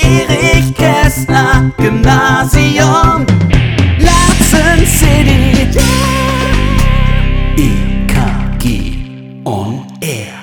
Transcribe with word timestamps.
Erich 0.00 0.74
Kästner 0.74 1.72
Gymnasium 1.76 3.24
Latzen 3.98 4.84
City 4.84 5.68
EKG 7.56 9.44
on 9.44 9.86
Air 10.00 10.34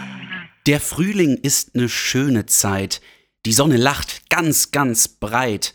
Der 0.65 0.79
Frühling 0.79 1.37
ist 1.37 1.75
ne 1.75 1.89
schöne 1.89 2.45
Zeit. 2.45 3.01
Die 3.45 3.53
Sonne 3.53 3.75
lacht 3.75 4.29
ganz, 4.29 4.71
ganz 4.71 5.09
breit. 5.09 5.73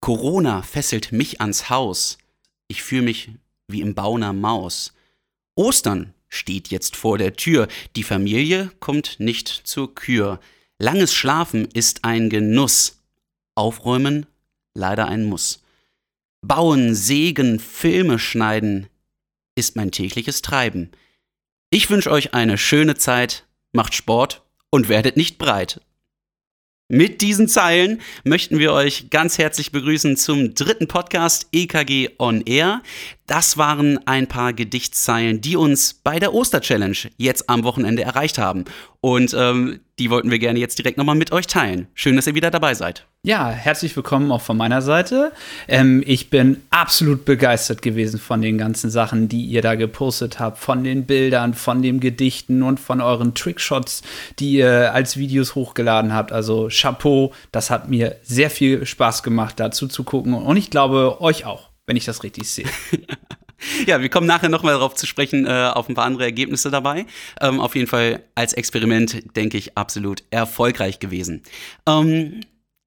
Corona 0.00 0.62
fesselt 0.62 1.10
mich 1.10 1.40
ans 1.40 1.68
Haus. 1.68 2.18
Ich 2.68 2.84
fühl 2.84 3.02
mich 3.02 3.32
wie 3.66 3.80
im 3.80 3.96
Bau 3.96 4.18
ner 4.18 4.32
Maus. 4.32 4.92
Ostern 5.56 6.14
steht 6.28 6.68
jetzt 6.68 6.96
vor 6.96 7.18
der 7.18 7.34
Tür. 7.34 7.68
Die 7.96 8.02
Familie 8.02 8.70
kommt 8.80 9.20
nicht 9.20 9.48
zur 9.48 9.94
Kür. 9.94 10.40
Langes 10.78 11.14
Schlafen 11.14 11.66
ist 11.66 12.04
ein 12.04 12.30
Genuss. 12.30 13.02
Aufräumen 13.54 14.26
leider 14.74 15.08
ein 15.08 15.24
Muss. 15.24 15.62
Bauen, 16.40 16.94
sägen, 16.94 17.58
Filme 17.58 18.18
schneiden 18.18 18.88
ist 19.56 19.74
mein 19.74 19.90
tägliches 19.90 20.40
Treiben. 20.40 20.90
Ich 21.70 21.90
wünsche 21.90 22.10
euch 22.10 22.32
eine 22.32 22.56
schöne 22.56 22.94
Zeit, 22.94 23.46
macht 23.72 23.94
Sport 23.94 24.42
und 24.70 24.88
werdet 24.88 25.16
nicht 25.16 25.36
breit. 25.36 25.80
Mit 26.90 27.20
diesen 27.20 27.48
Zeilen 27.48 28.00
möchten 28.24 28.58
wir 28.58 28.72
euch 28.72 29.10
ganz 29.10 29.36
herzlich 29.36 29.72
begrüßen 29.72 30.16
zum 30.16 30.54
dritten 30.54 30.88
Podcast 30.88 31.48
EKG 31.52 32.10
On 32.18 32.40
Air. 32.40 32.82
Das 33.28 33.58
waren 33.58 34.00
ein 34.06 34.26
paar 34.26 34.54
Gedichtszeilen, 34.54 35.42
die 35.42 35.54
uns 35.54 35.92
bei 35.92 36.18
der 36.18 36.32
Oster-Challenge 36.32 36.96
jetzt 37.18 37.50
am 37.50 37.62
Wochenende 37.62 38.02
erreicht 38.02 38.38
haben. 38.38 38.64
Und 39.02 39.36
ähm, 39.38 39.80
die 39.98 40.08
wollten 40.08 40.30
wir 40.30 40.38
gerne 40.38 40.58
jetzt 40.58 40.78
direkt 40.78 40.96
nochmal 40.96 41.14
mit 41.14 41.30
euch 41.30 41.46
teilen. 41.46 41.88
Schön, 41.92 42.16
dass 42.16 42.26
ihr 42.26 42.34
wieder 42.34 42.50
dabei 42.50 42.72
seid. 42.72 43.04
Ja, 43.22 43.50
herzlich 43.50 43.94
willkommen 43.94 44.32
auch 44.32 44.40
von 44.40 44.56
meiner 44.56 44.80
Seite. 44.80 45.32
Ähm, 45.68 46.02
ich 46.06 46.30
bin 46.30 46.62
absolut 46.70 47.26
begeistert 47.26 47.82
gewesen 47.82 48.18
von 48.18 48.40
den 48.40 48.56
ganzen 48.56 48.88
Sachen, 48.88 49.28
die 49.28 49.44
ihr 49.44 49.60
da 49.60 49.74
gepostet 49.74 50.40
habt, 50.40 50.56
von 50.56 50.82
den 50.82 51.04
Bildern, 51.04 51.52
von 51.52 51.82
den 51.82 52.00
Gedichten 52.00 52.62
und 52.62 52.80
von 52.80 53.02
euren 53.02 53.34
Trickshots, 53.34 54.00
die 54.38 54.52
ihr 54.52 54.94
als 54.94 55.18
Videos 55.18 55.54
hochgeladen 55.54 56.14
habt. 56.14 56.32
Also 56.32 56.68
Chapeau, 56.70 57.34
das 57.52 57.68
hat 57.68 57.90
mir 57.90 58.16
sehr 58.22 58.48
viel 58.48 58.86
Spaß 58.86 59.22
gemacht, 59.22 59.60
dazu 59.60 59.86
zu 59.86 60.02
gucken 60.02 60.32
und 60.32 60.56
ich 60.56 60.70
glaube 60.70 61.20
euch 61.20 61.44
auch, 61.44 61.67
wenn 61.88 61.96
ich 61.96 62.04
das 62.04 62.22
richtig 62.22 62.48
sehe. 62.48 62.66
Ja, 63.86 64.00
wir 64.00 64.08
kommen 64.08 64.28
nachher 64.28 64.48
nochmal 64.48 64.74
darauf 64.74 64.94
zu 64.94 65.04
sprechen, 65.04 65.44
äh, 65.44 65.72
auf 65.74 65.88
ein 65.88 65.96
paar 65.96 66.04
andere 66.04 66.22
Ergebnisse 66.22 66.70
dabei. 66.70 67.06
Ähm, 67.40 67.58
auf 67.58 67.74
jeden 67.74 67.88
Fall 67.88 68.22
als 68.36 68.52
Experiment, 68.52 69.36
denke 69.36 69.58
ich, 69.58 69.76
absolut 69.76 70.22
erfolgreich 70.30 71.00
gewesen. 71.00 71.42
Ähm, 71.84 72.42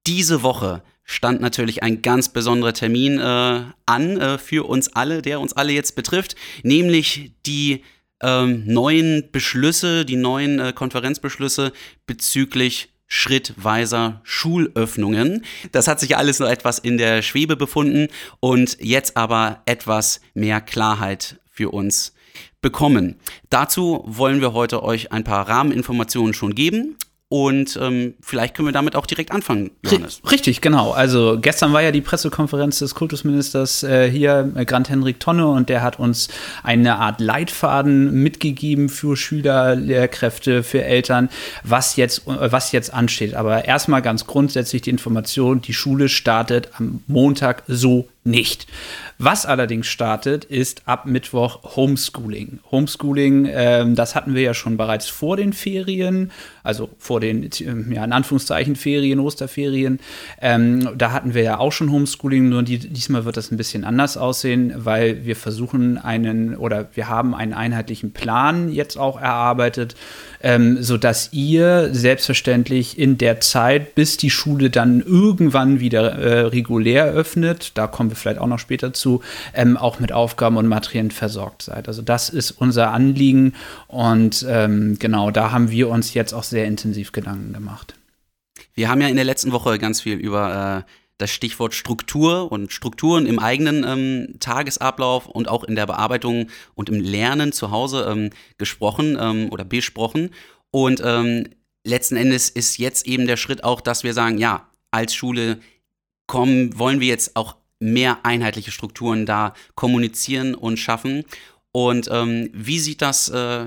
diese 0.06 0.42
Woche 0.42 0.82
stand 1.04 1.42
natürlich 1.42 1.82
ein 1.82 2.00
ganz 2.00 2.30
besonderer 2.30 2.72
Termin 2.72 3.18
äh, 3.18 3.64
an 3.84 4.16
äh, 4.18 4.38
für 4.38 4.66
uns 4.66 4.88
alle, 4.88 5.20
der 5.20 5.40
uns 5.40 5.52
alle 5.52 5.72
jetzt 5.72 5.94
betrifft, 5.94 6.36
nämlich 6.62 7.32
die 7.44 7.82
ähm, 8.22 8.64
neuen 8.64 9.30
Beschlüsse, 9.30 10.06
die 10.06 10.16
neuen 10.16 10.58
äh, 10.58 10.72
Konferenzbeschlüsse 10.72 11.72
bezüglich 12.06 12.91
schrittweiser 13.12 14.22
Schulöffnungen. 14.24 15.44
Das 15.70 15.86
hat 15.86 16.00
sich 16.00 16.16
alles 16.16 16.38
noch 16.38 16.48
etwas 16.48 16.78
in 16.78 16.96
der 16.96 17.20
Schwebe 17.20 17.56
befunden 17.56 18.08
und 18.40 18.78
jetzt 18.80 19.18
aber 19.18 19.60
etwas 19.66 20.22
mehr 20.32 20.62
Klarheit 20.62 21.38
für 21.50 21.68
uns 21.74 22.14
bekommen. 22.62 23.16
Dazu 23.50 24.02
wollen 24.06 24.40
wir 24.40 24.54
heute 24.54 24.82
euch 24.82 25.12
ein 25.12 25.24
paar 25.24 25.46
Rahmeninformationen 25.46 26.32
schon 26.32 26.54
geben 26.54 26.96
und 27.32 27.78
ähm, 27.80 28.12
vielleicht 28.20 28.54
können 28.54 28.68
wir 28.68 28.72
damit 28.72 28.94
auch 28.94 29.06
direkt 29.06 29.32
anfangen, 29.32 29.70
Johannes. 29.82 30.20
Richtig, 30.30 30.60
genau. 30.60 30.90
Also 30.90 31.38
gestern 31.40 31.72
war 31.72 31.80
ja 31.80 31.90
die 31.90 32.02
Pressekonferenz 32.02 32.80
des 32.80 32.94
Kultusministers 32.94 33.82
äh, 33.84 34.10
hier, 34.10 34.52
äh, 34.54 34.66
Grant 34.66 34.90
Henrik 34.90 35.18
Tonne, 35.18 35.46
und 35.46 35.70
der 35.70 35.82
hat 35.82 35.98
uns 35.98 36.28
eine 36.62 36.96
Art 36.96 37.22
Leitfaden 37.22 38.22
mitgegeben 38.22 38.90
für 38.90 39.16
Schüler, 39.16 39.76
Lehrkräfte, 39.76 40.62
für 40.62 40.84
Eltern, 40.84 41.30
was 41.64 41.96
jetzt, 41.96 42.28
äh, 42.28 42.52
was 42.52 42.70
jetzt 42.72 42.92
ansteht. 42.92 43.32
Aber 43.32 43.64
erstmal 43.64 44.02
ganz 44.02 44.26
grundsätzlich 44.26 44.82
die 44.82 44.90
Information, 44.90 45.62
die 45.62 45.72
Schule 45.72 46.10
startet 46.10 46.68
am 46.76 47.02
Montag 47.06 47.62
so 47.66 48.08
nicht. 48.24 48.66
Was 49.18 49.46
allerdings 49.46 49.86
startet, 49.86 50.44
ist 50.44 50.82
ab 50.86 51.06
Mittwoch 51.06 51.76
Homeschooling. 51.76 52.60
Homeschooling, 52.70 53.48
ähm, 53.50 53.94
das 53.94 54.14
hatten 54.14 54.34
wir 54.34 54.42
ja 54.42 54.54
schon 54.54 54.76
bereits 54.76 55.08
vor 55.08 55.36
den 55.36 55.52
Ferien, 55.52 56.30
also 56.62 56.90
vor 56.98 57.20
den, 57.20 57.48
ja, 57.90 58.04
in 58.04 58.12
Anführungszeichen 58.12 58.76
Ferien, 58.76 59.20
Osterferien. 59.20 60.00
Ähm, 60.40 60.90
da 60.96 61.12
hatten 61.12 61.34
wir 61.34 61.42
ja 61.42 61.58
auch 61.58 61.72
schon 61.72 61.90
Homeschooling, 61.90 62.48
nur 62.48 62.62
die, 62.62 62.78
diesmal 62.78 63.24
wird 63.24 63.36
das 63.36 63.50
ein 63.50 63.56
bisschen 63.56 63.84
anders 63.84 64.16
aussehen, 64.16 64.72
weil 64.76 65.24
wir 65.24 65.36
versuchen 65.36 65.98
einen 65.98 66.56
oder 66.56 66.88
wir 66.94 67.08
haben 67.08 67.34
einen 67.34 67.54
einheitlichen 67.54 68.12
Plan 68.12 68.72
jetzt 68.72 68.96
auch 68.96 69.20
erarbeitet, 69.20 69.94
ähm, 70.42 70.82
sodass 70.82 71.32
ihr 71.32 71.90
selbstverständlich 71.92 72.98
in 72.98 73.18
der 73.18 73.40
Zeit, 73.40 73.94
bis 73.94 74.16
die 74.16 74.30
Schule 74.30 74.70
dann 74.70 75.00
irgendwann 75.00 75.80
wieder 75.80 76.12
äh, 76.12 76.40
regulär 76.46 77.06
öffnet, 77.06 77.72
da 77.74 77.86
kommen 77.86 78.11
wir 78.12 78.16
vielleicht 78.16 78.38
auch 78.38 78.46
noch 78.46 78.58
später 78.58 78.92
zu, 78.92 79.22
ähm, 79.54 79.76
auch 79.76 79.98
mit 79.98 80.12
Aufgaben 80.12 80.56
und 80.56 80.68
Materialien 80.68 81.10
versorgt 81.10 81.62
seid. 81.62 81.88
Also 81.88 82.02
das 82.02 82.28
ist 82.28 82.52
unser 82.52 82.92
Anliegen 82.92 83.54
und 83.88 84.46
ähm, 84.48 84.96
genau 84.98 85.30
da 85.30 85.50
haben 85.50 85.70
wir 85.70 85.88
uns 85.88 86.14
jetzt 86.14 86.32
auch 86.32 86.44
sehr 86.44 86.66
intensiv 86.66 87.12
Gedanken 87.12 87.52
gemacht. 87.52 87.94
Wir 88.74 88.88
haben 88.88 89.00
ja 89.00 89.08
in 89.08 89.16
der 89.16 89.24
letzten 89.24 89.52
Woche 89.52 89.78
ganz 89.78 90.00
viel 90.00 90.16
über 90.16 90.84
äh, 90.86 90.90
das 91.18 91.30
Stichwort 91.30 91.74
Struktur 91.74 92.50
und 92.50 92.72
Strukturen 92.72 93.26
im 93.26 93.38
eigenen 93.38 93.84
ähm, 93.84 94.34
Tagesablauf 94.40 95.26
und 95.26 95.48
auch 95.48 95.64
in 95.64 95.76
der 95.76 95.86
Bearbeitung 95.86 96.48
und 96.74 96.88
im 96.88 97.00
Lernen 97.00 97.52
zu 97.52 97.70
Hause 97.70 98.06
ähm, 98.10 98.30
gesprochen 98.58 99.16
ähm, 99.20 99.48
oder 99.50 99.64
besprochen. 99.64 100.30
Und 100.70 101.00
ähm, 101.04 101.48
letzten 101.84 102.16
Endes 102.16 102.50
ist 102.50 102.78
jetzt 102.78 103.06
eben 103.06 103.26
der 103.26 103.36
Schritt 103.36 103.62
auch, 103.62 103.80
dass 103.80 104.04
wir 104.04 104.14
sagen, 104.14 104.38
ja, 104.38 104.68
als 104.90 105.14
Schule 105.14 105.60
kommen, 106.26 106.78
wollen 106.78 107.00
wir 107.00 107.08
jetzt 107.08 107.36
auch 107.36 107.56
mehr 107.82 108.24
einheitliche 108.24 108.70
Strukturen 108.70 109.26
da 109.26 109.54
kommunizieren 109.74 110.54
und 110.54 110.78
schaffen. 110.78 111.24
Und 111.72 112.08
ähm, 112.10 112.50
wie 112.52 112.78
sieht 112.78 113.02
das 113.02 113.28
äh, 113.28 113.66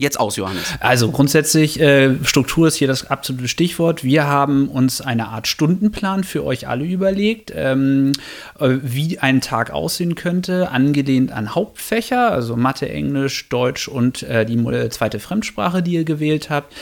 jetzt 0.00 0.18
aus, 0.18 0.34
Johannes? 0.34 0.74
Also 0.80 1.12
grundsätzlich, 1.12 1.78
äh, 1.78 2.16
Struktur 2.24 2.66
ist 2.66 2.74
hier 2.74 2.88
das 2.88 3.12
absolute 3.12 3.46
Stichwort. 3.46 4.02
Wir 4.02 4.26
haben 4.26 4.68
uns 4.68 5.00
eine 5.00 5.28
Art 5.28 5.46
Stundenplan 5.46 6.24
für 6.24 6.44
euch 6.44 6.66
alle 6.66 6.84
überlegt, 6.84 7.52
ähm, 7.54 8.10
äh, 8.58 8.70
wie 8.82 9.20
ein 9.20 9.40
Tag 9.40 9.70
aussehen 9.70 10.16
könnte, 10.16 10.72
angelehnt 10.72 11.30
an 11.30 11.54
Hauptfächer, 11.54 12.32
also 12.32 12.56
Mathe, 12.56 12.88
Englisch, 12.88 13.48
Deutsch 13.50 13.86
und 13.86 14.24
äh, 14.24 14.44
die 14.44 14.56
äh, 14.56 14.88
zweite 14.90 15.20
Fremdsprache, 15.20 15.80
die 15.80 15.92
ihr 15.92 16.04
gewählt 16.04 16.50
habt. 16.50 16.74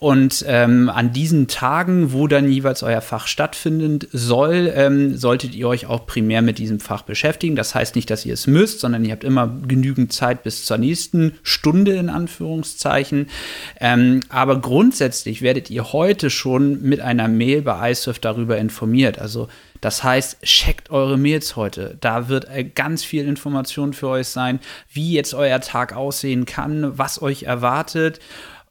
Und 0.00 0.44
ähm, 0.48 0.90
an 0.90 1.12
diesen 1.12 1.46
Tagen, 1.46 2.12
wo 2.12 2.26
dann 2.26 2.50
jeweils 2.50 2.82
euer 2.82 3.00
Fach 3.00 3.28
stattfinden 3.28 4.00
soll, 4.12 4.72
ähm, 4.74 5.16
solltet 5.16 5.54
ihr 5.54 5.68
euch 5.68 5.86
auch 5.86 6.04
primär 6.06 6.42
mit 6.42 6.58
diesem 6.58 6.80
Fach 6.80 7.02
beschäftigen. 7.02 7.54
Das 7.54 7.76
heißt 7.76 7.94
nicht, 7.94 8.10
dass 8.10 8.26
ihr 8.26 8.34
es 8.34 8.48
müsst, 8.48 8.80
sondern 8.80 9.04
ihr 9.04 9.12
habt 9.12 9.22
immer 9.22 9.56
genügend 9.68 10.12
Zeit 10.12 10.42
bis 10.42 10.64
zur 10.64 10.78
nächsten 10.78 11.38
Stunde 11.44 11.92
in 11.92 12.10
Anführungszeichen 12.10 12.55
Anführungszeichen. 12.56 13.28
Ähm, 13.80 14.20
aber 14.28 14.60
grundsätzlich 14.60 15.42
werdet 15.42 15.70
ihr 15.70 15.92
heute 15.92 16.30
schon 16.30 16.82
mit 16.82 17.00
einer 17.00 17.28
Mail 17.28 17.62
bei 17.62 17.90
iSurf 17.90 18.18
darüber 18.18 18.58
informiert. 18.58 19.18
Also 19.18 19.48
das 19.80 20.02
heißt, 20.02 20.42
checkt 20.42 20.90
eure 20.90 21.18
Mails 21.18 21.56
heute. 21.56 21.96
Da 22.00 22.28
wird 22.28 22.48
äh, 22.48 22.64
ganz 22.64 23.04
viel 23.04 23.26
Information 23.26 23.92
für 23.92 24.08
euch 24.08 24.28
sein, 24.28 24.60
wie 24.92 25.12
jetzt 25.12 25.34
euer 25.34 25.60
Tag 25.60 25.94
aussehen 25.94 26.46
kann, 26.46 26.98
was 26.98 27.20
euch 27.20 27.44
erwartet. 27.44 28.20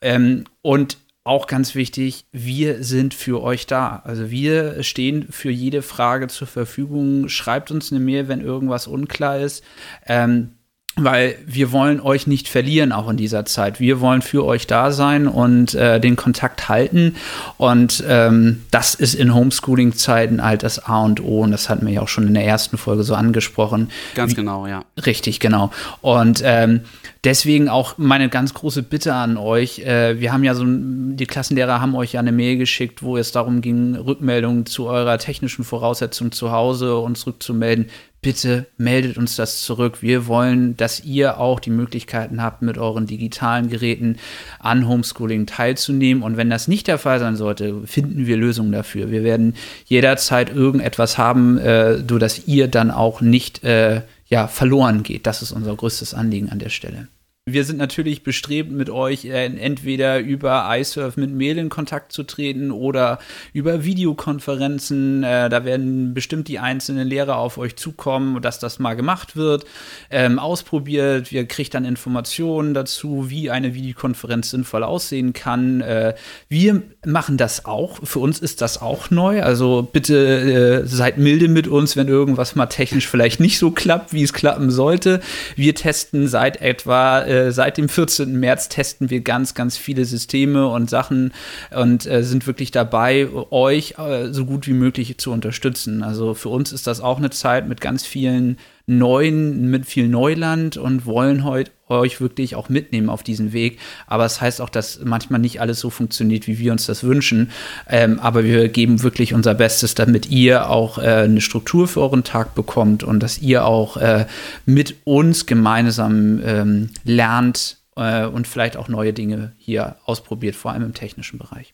Ähm, 0.01 0.45
und 0.61 0.97
auch 1.23 1.47
ganz 1.47 1.73
wichtig, 1.73 2.25
wir 2.31 2.83
sind 2.83 3.15
für 3.15 3.41
euch 3.41 3.65
da. 3.65 4.03
Also 4.05 4.29
wir 4.29 4.83
stehen 4.83 5.27
für 5.31 5.49
jede 5.49 5.81
Frage 5.81 6.27
zur 6.27 6.45
Verfügung. 6.45 7.29
Schreibt 7.29 7.71
uns 7.71 7.91
eine 7.91 7.99
Mail, 7.99 8.27
wenn 8.27 8.41
irgendwas 8.41 8.85
unklar 8.85 9.39
ist. 9.39 9.63
Ähm, 10.05 10.54
weil 10.97 11.37
wir 11.45 11.71
wollen 11.73 11.99
euch 11.99 12.25
nicht 12.25 12.47
verlieren, 12.47 12.93
auch 12.93 13.09
in 13.09 13.17
dieser 13.17 13.45
Zeit. 13.45 13.79
Wir 13.79 13.99
wollen 13.99 14.21
für 14.21 14.45
euch 14.45 14.65
da 14.65 14.91
sein 14.91 15.27
und 15.27 15.75
äh, 15.75 15.99
den 15.99 16.15
Kontakt 16.15 16.69
halten. 16.69 17.15
Und 17.57 18.03
ähm, 18.07 18.63
das 18.71 18.95
ist 18.95 19.13
in 19.13 19.33
Homeschooling-Zeiten 19.33 20.41
halt 20.41 20.63
das 20.63 20.79
A 20.79 21.03
und 21.03 21.21
O. 21.21 21.41
Und 21.41 21.51
das 21.51 21.69
hatten 21.69 21.85
wir 21.85 21.93
ja 21.93 22.01
auch 22.01 22.07
schon 22.07 22.27
in 22.27 22.33
der 22.33 22.45
ersten 22.45 22.77
Folge 22.77 23.03
so 23.03 23.13
angesprochen. 23.13 23.89
Ganz 24.13 24.35
genau, 24.35 24.67
ja. 24.67 24.85
Richtig, 25.05 25.41
genau. 25.41 25.69
Und 26.01 26.41
ähm, 26.45 26.81
deswegen 27.25 27.67
auch 27.67 27.97
meine 27.97 28.29
ganz 28.29 28.53
große 28.53 28.83
Bitte 28.83 29.13
an 29.13 29.37
euch. 29.37 29.79
Äh, 29.79 30.19
wir 30.19 30.31
haben 30.31 30.43
ja 30.43 30.55
so, 30.55 30.63
die 30.65 31.25
Klassenlehrer 31.25 31.81
haben 31.81 31.95
euch 31.95 32.13
ja 32.13 32.19
eine 32.19 32.31
Mail 32.31 32.57
geschickt, 32.57 33.03
wo 33.03 33.17
es 33.17 33.31
darum 33.31 33.61
ging, 33.61 33.95
Rückmeldungen 33.95 34.65
zu 34.65 34.87
eurer 34.87 35.17
technischen 35.17 35.65
Voraussetzung 35.65 36.31
zu 36.31 36.51
Hause 36.51 36.97
uns 36.97 37.25
rückzumelden 37.27 37.87
bitte 38.25 38.65
meldet 38.77 39.19
uns 39.19 39.35
das 39.35 39.61
zurück. 39.61 40.01
Wir 40.01 40.25
wollen, 40.25 40.75
dass 40.77 41.03
ihr 41.03 41.39
auch 41.39 41.59
die 41.59 41.69
Möglichkeiten 41.69 42.41
habt, 42.41 42.63
mit 42.63 42.79
euren 42.79 43.05
digitalen 43.05 43.69
Geräten 43.69 44.17
an 44.57 44.87
Homeschooling 44.87 45.45
teilzunehmen. 45.45 46.23
Und 46.23 46.35
wenn 46.35 46.49
das 46.49 46.67
nicht 46.67 46.87
der 46.87 46.97
Fall 46.97 47.19
sein 47.19 47.35
sollte, 47.35 47.85
finden 47.85 48.25
wir 48.25 48.35
Lösungen 48.35 48.71
dafür. 48.71 49.11
Wir 49.11 49.23
werden 49.23 49.53
jederzeit 49.85 50.49
irgendetwas 50.49 51.19
haben, 51.19 51.59
äh, 51.59 51.99
sodass 51.99 52.47
ihr 52.47 52.67
dann 52.67 52.89
auch 52.89 53.21
nicht 53.21 53.63
äh, 53.63 54.01
ja, 54.27 54.47
verloren 54.47 55.03
geht. 55.03 55.27
Das 55.27 55.43
ist 55.43 55.51
unser 55.51 55.75
größtes 55.75 56.15
Anliegen 56.15 56.49
an 56.49 56.57
der 56.57 56.69
Stelle. 56.69 57.07
Wir 57.47 57.63
sind 57.63 57.77
natürlich 57.77 58.23
bestrebt, 58.23 58.71
mit 58.71 58.89
euch 58.89 59.25
entweder 59.25 60.17
über 60.17 60.67
iSurf 60.67 61.15
mit 61.15 61.29
Mail 61.29 61.59
in 61.59 61.69
Kontakt 61.69 62.11
zu 62.11 62.23
treten 62.23 62.71
oder 62.71 63.19
über 63.53 63.83
Videokonferenzen. 63.83 65.23
Äh, 65.23 65.47
da 65.49 65.63
werden 65.63 66.15
bestimmt 66.15 66.47
die 66.47 66.57
einzelnen 66.57 67.07
Lehrer 67.07 67.37
auf 67.37 67.59
euch 67.59 67.75
zukommen, 67.75 68.41
dass 68.41 68.57
das 68.57 68.79
mal 68.79 68.95
gemacht 68.95 69.35
wird, 69.35 69.65
ähm, 70.09 70.39
ausprobiert. 70.39 71.31
Wir 71.31 71.45
kriegt 71.45 71.75
dann 71.75 71.85
Informationen 71.85 72.73
dazu, 72.73 73.29
wie 73.29 73.51
eine 73.51 73.75
Videokonferenz 73.75 74.49
sinnvoll 74.49 74.83
aussehen 74.83 75.33
kann. 75.33 75.81
Äh, 75.81 76.15
wir 76.49 76.81
machen 77.05 77.37
das 77.37 77.65
auch. 77.65 77.99
Für 78.07 78.21
uns 78.21 78.39
ist 78.39 78.61
das 78.61 78.81
auch 78.81 79.11
neu. 79.11 79.43
Also 79.43 79.83
bitte 79.93 80.81
äh, 80.83 80.87
seid 80.87 81.19
milde 81.19 81.47
mit 81.47 81.67
uns, 81.67 81.95
wenn 81.95 82.07
irgendwas 82.07 82.55
mal 82.55 82.65
technisch 82.65 83.07
vielleicht 83.07 83.39
nicht 83.39 83.59
so 83.59 83.69
klappt, 83.69 84.13
wie 84.13 84.23
es 84.23 84.33
klappen 84.33 84.71
sollte. 84.71 85.21
Wir 85.55 85.75
testen 85.75 86.27
seit 86.27 86.59
etwa 86.59 87.34
äh, 87.35 87.51
seit 87.51 87.77
dem 87.77 87.89
14. 87.89 88.39
März 88.39 88.69
testen 88.69 89.09
wir 89.09 89.21
ganz, 89.21 89.53
ganz 89.53 89.77
viele 89.77 90.05
Systeme 90.05 90.67
und 90.67 90.89
Sachen 90.89 91.33
und 91.75 92.05
äh, 92.05 92.23
sind 92.23 92.47
wirklich 92.47 92.71
dabei, 92.71 93.27
euch 93.51 93.95
äh, 93.97 94.31
so 94.31 94.45
gut 94.45 94.67
wie 94.67 94.73
möglich 94.73 95.17
zu 95.17 95.31
unterstützen. 95.31 96.03
Also 96.03 96.33
für 96.33 96.49
uns 96.49 96.71
ist 96.71 96.87
das 96.87 97.01
auch 97.01 97.17
eine 97.17 97.29
Zeit 97.29 97.67
mit 97.67 97.81
ganz 97.81 98.05
vielen 98.05 98.57
neuen, 98.87 99.69
mit 99.69 99.85
viel 99.85 100.07
Neuland 100.07 100.77
und 100.77 101.05
wollen 101.05 101.43
heute 101.43 101.71
euch 101.87 102.19
wirklich 102.19 102.55
auch 102.55 102.69
mitnehmen 102.69 103.09
auf 103.09 103.23
diesen 103.23 103.53
Weg. 103.53 103.79
Aber 104.07 104.25
es 104.25 104.35
das 104.35 104.41
heißt 104.41 104.61
auch, 104.61 104.69
dass 104.69 104.99
manchmal 105.03 105.39
nicht 105.39 105.61
alles 105.61 105.79
so 105.79 105.89
funktioniert, 105.89 106.47
wie 106.47 106.59
wir 106.59 106.71
uns 106.71 106.85
das 106.85 107.03
wünschen. 107.03 107.51
Ähm, 107.87 108.19
aber 108.19 108.43
wir 108.43 108.67
geben 108.69 109.03
wirklich 109.03 109.33
unser 109.33 109.53
Bestes, 109.53 109.95
damit 109.95 110.29
ihr 110.29 110.69
auch 110.69 110.97
äh, 110.97 111.23
eine 111.23 111.41
Struktur 111.41 111.87
für 111.87 112.01
euren 112.01 112.23
Tag 112.23 112.55
bekommt 112.55 113.03
und 113.03 113.21
dass 113.21 113.37
ihr 113.39 113.65
auch 113.65 113.97
äh, 113.97 114.25
mit 114.65 114.95
uns 115.05 115.45
gemeinsam 115.45 116.41
ähm, 116.43 116.89
lernt 117.03 117.77
äh, 117.95 118.25
und 118.25 118.47
vielleicht 118.47 118.77
auch 118.77 118.87
neue 118.87 119.13
Dinge 119.13 119.53
hier 119.57 119.95
ausprobiert, 120.05 120.55
vor 120.55 120.71
allem 120.71 120.83
im 120.83 120.93
technischen 120.93 121.37
Bereich. 121.37 121.73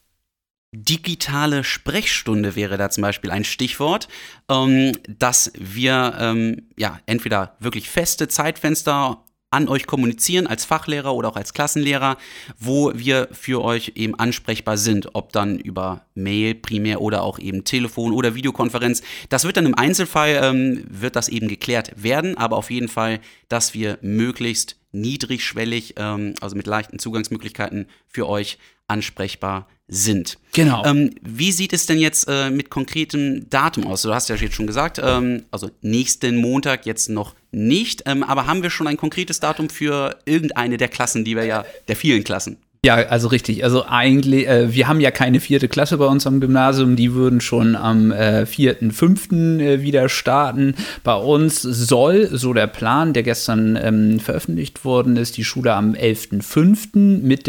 Digitale 0.73 1.65
Sprechstunde 1.65 2.55
wäre 2.55 2.77
da 2.77 2.89
zum 2.89 3.01
Beispiel 3.01 3.31
ein 3.31 3.43
Stichwort, 3.43 4.07
ähm, 4.49 4.93
dass 5.07 5.51
wir 5.57 6.13
ähm, 6.17 6.69
ja 6.77 6.99
entweder 7.07 7.57
wirklich 7.59 7.89
feste 7.89 8.29
Zeitfenster 8.29 9.23
an 9.51 9.67
euch 9.67 9.85
kommunizieren 9.85 10.47
als 10.47 10.65
Fachlehrer 10.65 11.13
oder 11.13 11.29
auch 11.29 11.35
als 11.35 11.53
Klassenlehrer, 11.53 12.17
wo 12.57 12.93
wir 12.95 13.27
für 13.31 13.63
euch 13.63 13.93
eben 13.95 14.15
ansprechbar 14.15 14.77
sind, 14.77 15.13
ob 15.13 15.33
dann 15.33 15.59
über 15.59 16.05
Mail 16.15 16.55
primär 16.55 17.01
oder 17.01 17.21
auch 17.23 17.37
eben 17.37 17.65
Telefon 17.65 18.13
oder 18.13 18.33
Videokonferenz. 18.33 19.01
Das 19.29 19.43
wird 19.43 19.57
dann 19.57 19.65
im 19.65 19.75
Einzelfall, 19.75 20.39
ähm, 20.41 20.85
wird 20.89 21.15
das 21.15 21.27
eben 21.27 21.49
geklärt 21.49 22.01
werden, 22.01 22.37
aber 22.37 22.55
auf 22.55 22.71
jeden 22.71 22.87
Fall, 22.87 23.19
dass 23.49 23.73
wir 23.73 23.99
möglichst 24.01 24.77
niedrigschwellig, 24.93 25.95
ähm, 25.97 26.33
also 26.41 26.55
mit 26.55 26.67
leichten 26.67 26.99
Zugangsmöglichkeiten 26.99 27.87
für 28.07 28.27
euch 28.27 28.57
ansprechbar 28.87 29.67
sind. 29.91 30.37
Genau. 30.53 30.85
Ähm, 30.85 31.13
wie 31.21 31.51
sieht 31.51 31.73
es 31.73 31.85
denn 31.85 31.99
jetzt 31.99 32.25
äh, 32.29 32.49
mit 32.49 32.69
konkretem 32.69 33.49
Datum 33.49 33.85
aus? 33.85 34.01
Du 34.03 34.13
hast 34.13 34.29
ja 34.29 34.35
jetzt 34.35 34.55
schon 34.55 34.65
gesagt, 34.65 34.99
ähm, 35.03 35.43
also 35.51 35.69
nächsten 35.81 36.37
Montag 36.37 36.85
jetzt 36.85 37.09
noch 37.09 37.35
nicht, 37.51 38.03
ähm, 38.05 38.23
aber 38.23 38.47
haben 38.47 38.63
wir 38.63 38.69
schon 38.69 38.87
ein 38.87 38.95
konkretes 38.95 39.41
Datum 39.41 39.69
für 39.69 40.17
irgendeine 40.25 40.77
der 40.77 40.87
Klassen, 40.87 41.25
die 41.25 41.35
wir 41.35 41.43
ja, 41.43 41.65
der 41.89 41.97
vielen 41.97 42.23
Klassen? 42.23 42.57
Ja, 42.83 42.95
also 42.95 43.27
richtig. 43.27 43.63
Also 43.63 43.85
eigentlich, 43.87 44.47
äh, 44.47 44.73
wir 44.73 44.87
haben 44.87 44.99
ja 45.01 45.11
keine 45.11 45.39
vierte 45.39 45.67
Klasse 45.67 45.99
bei 45.99 46.07
uns 46.07 46.25
am 46.25 46.39
Gymnasium. 46.39 46.95
Die 46.95 47.13
würden 47.13 47.39
schon 47.39 47.75
am 47.75 48.11
äh, 48.11 48.41
4.5. 48.41 49.59
Äh, 49.59 49.81
wieder 49.83 50.09
starten. 50.09 50.73
Bei 51.03 51.13
uns 51.13 51.61
soll, 51.61 52.29
so 52.31 52.53
der 52.53 52.65
Plan, 52.65 53.13
der 53.13 53.21
gestern 53.21 53.75
ähm, 53.79 54.19
veröffentlicht 54.19 54.83
worden 54.83 55.15
ist, 55.15 55.37
die 55.37 55.43
Schule 55.43 55.75
am 55.75 55.93
11.5. 55.93 57.21
mit, 57.21 57.45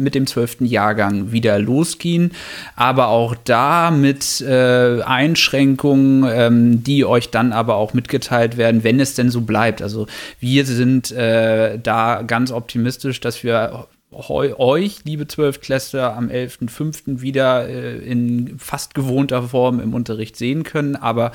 mit 0.00 0.14
dem 0.14 0.26
12. 0.28 0.58
Jahrgang 0.60 1.32
wieder 1.32 1.58
losgehen. 1.58 2.30
Aber 2.76 3.08
auch 3.08 3.34
da 3.34 3.90
mit 3.90 4.40
äh, 4.42 5.02
Einschränkungen, 5.02 6.24
ähm, 6.32 6.84
die 6.84 7.04
euch 7.04 7.30
dann 7.30 7.52
aber 7.52 7.74
auch 7.74 7.94
mitgeteilt 7.94 8.56
werden, 8.56 8.84
wenn 8.84 9.00
es 9.00 9.16
denn 9.16 9.30
so 9.30 9.40
bleibt. 9.40 9.82
Also 9.82 10.06
wir 10.38 10.64
sind 10.64 11.10
äh, 11.10 11.80
da 11.80 12.22
ganz 12.22 12.52
optimistisch, 12.52 13.18
dass 13.18 13.42
wir 13.42 13.88
euch, 14.10 15.00
liebe 15.04 15.26
Zwölftklässler, 15.26 16.16
am 16.16 16.28
11.05. 16.28 17.20
wieder 17.20 17.68
äh, 17.68 17.98
in 17.98 18.58
fast 18.58 18.94
gewohnter 18.94 19.42
Form 19.42 19.80
im 19.80 19.94
Unterricht 19.94 20.36
sehen 20.36 20.62
können. 20.62 20.96
Aber 20.96 21.32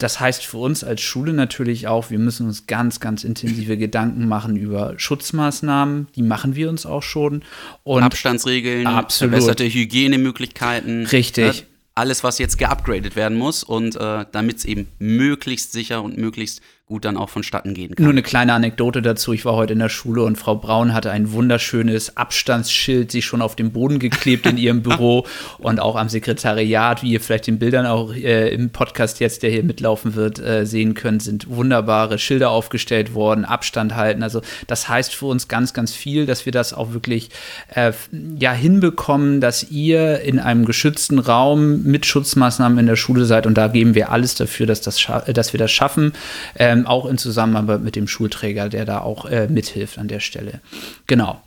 das 0.00 0.18
heißt 0.18 0.44
für 0.44 0.56
uns 0.56 0.82
als 0.82 1.02
Schule 1.02 1.32
natürlich 1.34 1.86
auch, 1.86 2.10
wir 2.10 2.18
müssen 2.18 2.46
uns 2.46 2.66
ganz, 2.66 3.00
ganz 3.00 3.22
intensive 3.22 3.76
Gedanken 3.76 4.26
machen 4.28 4.56
über 4.56 4.94
Schutzmaßnahmen. 4.96 6.08
Die 6.16 6.22
machen 6.22 6.56
wir 6.56 6.70
uns 6.70 6.86
auch 6.86 7.02
schon. 7.02 7.42
Und 7.84 8.02
Abstandsregeln, 8.02 8.86
absolut. 8.86 9.32
verbesserte 9.32 9.64
Hygienemöglichkeiten. 9.64 11.06
Richtig. 11.06 11.60
Ne? 11.62 11.66
Alles, 11.94 12.24
was 12.24 12.38
jetzt 12.38 12.56
geupgradet 12.56 13.14
werden 13.14 13.36
muss 13.36 13.62
und 13.62 13.96
äh, 13.96 14.24
damit 14.32 14.58
es 14.58 14.64
eben 14.64 14.88
möglichst 14.98 15.72
sicher 15.72 16.02
und 16.02 16.16
möglichst 16.16 16.62
gut 16.90 17.04
dann 17.04 17.16
auch 17.16 17.30
vonstatten 17.30 17.72
gehen 17.72 17.94
kann. 17.94 18.04
Nur 18.04 18.12
eine 18.12 18.22
kleine 18.22 18.52
Anekdote 18.52 19.00
dazu. 19.00 19.32
Ich 19.32 19.44
war 19.44 19.54
heute 19.54 19.72
in 19.72 19.78
der 19.78 19.88
Schule 19.88 20.24
und 20.24 20.36
Frau 20.36 20.56
Braun 20.56 20.92
hatte 20.92 21.10
ein 21.12 21.32
wunderschönes 21.32 22.16
Abstandsschild 22.16 23.12
sich 23.12 23.24
schon 23.24 23.40
auf 23.40 23.56
dem 23.56 23.70
Boden 23.70 24.00
geklebt 24.00 24.44
in 24.44 24.58
ihrem 24.58 24.82
Büro 24.82 25.24
und 25.58 25.80
auch 25.80 25.94
am 25.96 26.08
Sekretariat, 26.08 27.02
wie 27.02 27.12
ihr 27.12 27.20
vielleicht 27.20 27.46
den 27.46 27.60
Bildern 27.60 27.86
auch 27.86 28.12
äh, 28.12 28.52
im 28.52 28.70
Podcast 28.70 29.20
jetzt, 29.20 29.44
der 29.44 29.50
hier 29.50 29.62
mitlaufen 29.62 30.16
wird, 30.16 30.40
äh, 30.40 30.66
sehen 30.66 30.94
könnt, 30.94 31.22
sind 31.22 31.48
wunderbare 31.48 32.18
Schilder 32.18 32.50
aufgestellt 32.50 33.14
worden, 33.14 33.44
Abstand 33.44 33.94
halten. 33.94 34.24
Also 34.24 34.42
das 34.66 34.88
heißt 34.88 35.14
für 35.14 35.26
uns 35.26 35.46
ganz, 35.46 35.72
ganz 35.72 35.94
viel, 35.94 36.26
dass 36.26 36.44
wir 36.44 36.52
das 36.52 36.74
auch 36.74 36.92
wirklich 36.92 37.30
äh, 37.72 37.92
ja 38.36 38.52
hinbekommen, 38.52 39.40
dass 39.40 39.70
ihr 39.70 40.22
in 40.22 40.40
einem 40.40 40.64
geschützten 40.64 41.20
Raum 41.20 41.84
mit 41.84 42.04
Schutzmaßnahmen 42.04 42.78
in 42.78 42.86
der 42.86 42.96
Schule 42.96 43.26
seid 43.26 43.46
und 43.46 43.54
da 43.54 43.68
geben 43.68 43.94
wir 43.94 44.10
alles 44.10 44.34
dafür, 44.34 44.66
dass, 44.66 44.80
das 44.80 45.00
dass 45.32 45.52
wir 45.52 45.58
das 45.58 45.70
schaffen. 45.70 46.12
Ähm, 46.58 46.79
ähm, 46.80 46.86
auch 46.86 47.06
in 47.06 47.18
Zusammenarbeit 47.18 47.82
mit 47.82 47.96
dem 47.96 48.06
Schulträger, 48.08 48.68
der 48.68 48.84
da 48.84 49.00
auch 49.00 49.24
äh, 49.26 49.48
mithilft 49.48 49.98
an 49.98 50.08
der 50.08 50.20
Stelle. 50.20 50.60
Genau. 51.06 51.42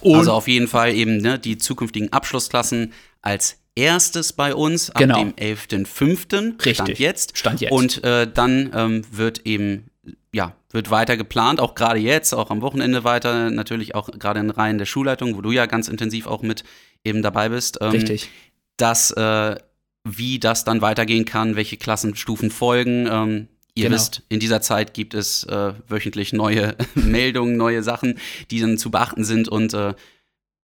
Und 0.00 0.16
also 0.16 0.32
auf 0.32 0.48
jeden 0.48 0.68
Fall 0.68 0.94
eben 0.94 1.18
ne, 1.18 1.38
die 1.38 1.58
zukünftigen 1.58 2.12
Abschlussklassen 2.12 2.92
als 3.22 3.58
erstes 3.74 4.32
bei 4.32 4.54
uns 4.54 4.90
ab 4.90 4.98
genau. 4.98 5.18
dem 5.18 5.32
11.05. 5.34 6.64
Richtig. 6.64 6.74
Stand 6.74 6.98
jetzt. 6.98 7.38
Stand 7.38 7.60
jetzt. 7.60 7.72
Und 7.72 8.04
äh, 8.04 8.30
dann 8.30 8.70
ähm, 8.74 9.02
wird 9.10 9.46
eben, 9.46 9.90
ja, 10.32 10.54
wird 10.70 10.90
weiter 10.90 11.16
geplant, 11.16 11.60
auch 11.60 11.74
gerade 11.74 11.98
jetzt, 11.98 12.34
auch 12.34 12.50
am 12.50 12.60
Wochenende 12.60 13.04
weiter, 13.04 13.50
natürlich 13.50 13.94
auch 13.94 14.10
gerade 14.10 14.40
in 14.40 14.50
Reihen 14.50 14.78
der 14.78 14.86
Schulleitung, 14.86 15.36
wo 15.36 15.40
du 15.40 15.52
ja 15.52 15.66
ganz 15.66 15.88
intensiv 15.88 16.26
auch 16.26 16.42
mit 16.42 16.64
eben 17.04 17.22
dabei 17.22 17.48
bist. 17.48 17.78
Ähm, 17.80 17.90
Richtig. 17.90 18.28
Dass, 18.76 19.10
äh, 19.12 19.56
wie 20.04 20.38
das 20.38 20.64
dann 20.64 20.80
weitergehen 20.80 21.24
kann, 21.24 21.56
welche 21.56 21.76
Klassenstufen 21.76 22.50
folgen. 22.50 23.08
Ähm, 23.10 23.48
Ihr 23.78 23.84
genau. 23.84 23.94
wisst, 23.94 24.22
in 24.28 24.40
dieser 24.40 24.60
Zeit 24.60 24.92
gibt 24.92 25.14
es 25.14 25.44
äh, 25.44 25.72
wöchentlich 25.86 26.32
neue 26.32 26.74
Meldungen, 26.96 27.56
neue 27.56 27.84
Sachen, 27.84 28.18
die 28.50 28.60
dann 28.60 28.76
zu 28.76 28.90
beachten 28.90 29.22
sind. 29.22 29.46
Und 29.46 29.72
äh, 29.72 29.94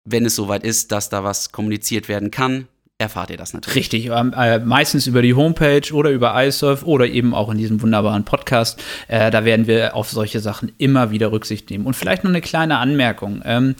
wenn 0.06 0.24
es 0.24 0.34
soweit 0.34 0.64
ist, 0.64 0.90
dass 0.90 1.10
da 1.10 1.22
was 1.22 1.52
kommuniziert 1.52 2.08
werden 2.08 2.30
kann, 2.30 2.66
erfahrt 2.96 3.28
ihr 3.28 3.36
das 3.36 3.52
natürlich. 3.52 3.76
Richtig, 3.76 4.06
ähm, 4.06 4.32
äh, 4.34 4.58
meistens 4.58 5.06
über 5.06 5.20
die 5.20 5.34
Homepage 5.34 5.92
oder 5.92 6.08
über 6.10 6.42
iSurf 6.42 6.82
oder 6.84 7.06
eben 7.06 7.34
auch 7.34 7.50
in 7.50 7.58
diesem 7.58 7.82
wunderbaren 7.82 8.24
Podcast. 8.24 8.82
Äh, 9.08 9.30
da 9.30 9.44
werden 9.44 9.66
wir 9.66 9.94
auf 9.94 10.08
solche 10.08 10.40
Sachen 10.40 10.72
immer 10.78 11.10
wieder 11.10 11.30
Rücksicht 11.30 11.68
nehmen. 11.68 11.84
Und 11.84 11.94
vielleicht 11.96 12.24
noch 12.24 12.30
eine 12.30 12.40
kleine 12.40 12.78
Anmerkung. 12.78 13.42
Ähm, 13.44 13.74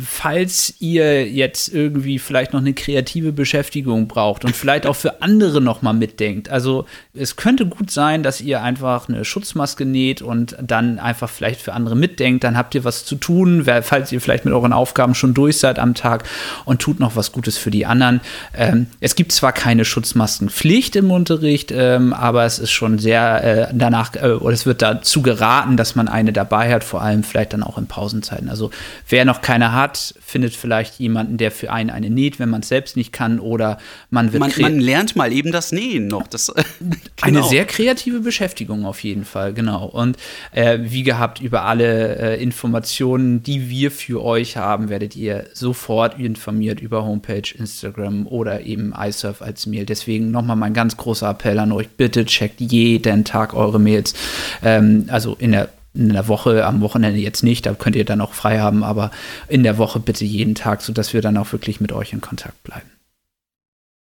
falls 0.00 0.74
ihr 0.78 1.28
jetzt 1.28 1.68
irgendwie 1.68 2.18
vielleicht 2.18 2.52
noch 2.52 2.60
eine 2.60 2.72
kreative 2.72 3.32
Beschäftigung 3.32 4.06
braucht 4.06 4.44
und 4.44 4.54
vielleicht 4.54 4.86
auch 4.86 4.94
für 4.94 5.22
andere 5.22 5.60
noch 5.60 5.82
mal 5.82 5.92
mitdenkt. 5.92 6.48
Also 6.48 6.86
es 7.14 7.36
könnte 7.36 7.66
gut 7.66 7.90
sein, 7.90 8.22
dass 8.22 8.40
ihr 8.40 8.62
einfach 8.62 9.08
eine 9.08 9.24
Schutzmaske 9.24 9.84
näht 9.84 10.22
und 10.22 10.56
dann 10.62 10.98
einfach 10.98 11.28
vielleicht 11.28 11.60
für 11.60 11.72
andere 11.72 11.96
mitdenkt. 11.96 12.44
Dann 12.44 12.56
habt 12.56 12.74
ihr 12.74 12.84
was 12.84 13.04
zu 13.04 13.16
tun, 13.16 13.66
falls 13.82 14.12
ihr 14.12 14.20
vielleicht 14.20 14.44
mit 14.44 14.54
euren 14.54 14.72
Aufgaben 14.72 15.14
schon 15.14 15.34
durch 15.34 15.58
seid 15.58 15.78
am 15.78 15.94
Tag 15.94 16.24
und 16.64 16.80
tut 16.80 17.00
noch 17.00 17.16
was 17.16 17.32
Gutes 17.32 17.58
für 17.58 17.70
die 17.70 17.86
anderen. 17.86 18.20
Ähm, 18.56 18.86
es 19.00 19.16
gibt 19.16 19.32
zwar 19.32 19.52
keine 19.52 19.84
Schutzmaskenpflicht 19.84 20.94
im 20.96 21.10
Unterricht, 21.10 21.72
ähm, 21.72 22.12
aber 22.12 22.44
es 22.44 22.58
ist 22.58 22.70
schon 22.70 22.98
sehr 22.98 23.68
äh, 23.70 23.74
danach, 23.74 24.14
äh, 24.14 24.32
oder 24.32 24.54
es 24.54 24.64
wird 24.64 24.80
dazu 24.80 25.22
geraten, 25.22 25.76
dass 25.76 25.96
man 25.96 26.06
eine 26.06 26.32
dabei 26.32 26.72
hat, 26.72 26.84
vor 26.84 27.02
allem 27.02 27.24
vielleicht 27.24 27.52
dann 27.52 27.64
auch 27.64 27.78
in 27.78 27.86
Pausenzeiten. 27.86 28.48
Also 28.48 28.70
wer 29.08 29.24
noch 29.24 29.40
keine 29.40 29.72
hat, 29.72 29.87
hat, 29.88 30.14
findet 30.20 30.54
vielleicht 30.54 30.98
jemanden, 30.98 31.38
der 31.38 31.50
für 31.50 31.72
einen 31.72 31.90
eine 31.90 32.10
näht, 32.10 32.38
wenn 32.38 32.50
man 32.50 32.60
es 32.60 32.68
selbst 32.68 32.96
nicht 32.96 33.12
kann, 33.12 33.40
oder 33.40 33.78
man 34.10 34.32
wird. 34.32 34.40
Man, 34.40 34.52
man 34.58 34.80
lernt 34.80 35.16
mal 35.16 35.32
eben 35.32 35.52
das 35.52 35.72
Nähen 35.72 36.08
noch. 36.08 36.26
Das, 36.26 36.52
genau. 36.78 36.96
Eine 37.20 37.42
sehr 37.44 37.64
kreative 37.64 38.20
Beschäftigung 38.20 38.84
auf 38.84 39.02
jeden 39.02 39.24
Fall, 39.24 39.54
genau. 39.54 39.86
Und 39.86 40.16
äh, 40.52 40.78
wie 40.82 41.02
gehabt, 41.02 41.40
über 41.40 41.64
alle 41.64 42.16
äh, 42.16 42.42
Informationen, 42.42 43.42
die 43.42 43.70
wir 43.70 43.90
für 43.90 44.22
euch 44.22 44.56
haben, 44.56 44.88
werdet 44.88 45.16
ihr 45.16 45.46
sofort 45.54 46.18
informiert 46.18 46.80
über 46.80 47.04
Homepage, 47.04 47.54
Instagram 47.56 48.26
oder 48.26 48.62
eben 48.62 48.92
iSurf 48.96 49.40
als 49.42 49.66
Mail. 49.66 49.86
Deswegen 49.86 50.30
nochmal 50.30 50.56
mein 50.56 50.74
ganz 50.74 50.96
großer 50.96 51.30
Appell 51.30 51.58
an 51.58 51.72
euch: 51.72 51.88
bitte 51.88 52.24
checkt 52.26 52.60
jeden 52.60 53.24
Tag 53.24 53.54
eure 53.54 53.80
Mails. 53.80 54.14
Ähm, 54.62 55.06
also 55.08 55.34
in 55.38 55.52
der 55.52 55.70
in 55.98 56.12
der 56.12 56.28
Woche, 56.28 56.64
am 56.64 56.80
Wochenende 56.80 57.20
jetzt 57.20 57.42
nicht, 57.42 57.66
da 57.66 57.74
könnt 57.74 57.96
ihr 57.96 58.04
dann 58.04 58.20
auch 58.20 58.32
frei 58.32 58.60
haben, 58.60 58.84
aber 58.84 59.10
in 59.48 59.62
der 59.62 59.78
Woche 59.78 60.00
bitte 60.00 60.24
jeden 60.24 60.54
Tag, 60.54 60.82
sodass 60.82 61.12
wir 61.12 61.20
dann 61.20 61.36
auch 61.36 61.52
wirklich 61.52 61.80
mit 61.80 61.92
euch 61.92 62.12
in 62.12 62.20
Kontakt 62.20 62.62
bleiben. 62.62 62.90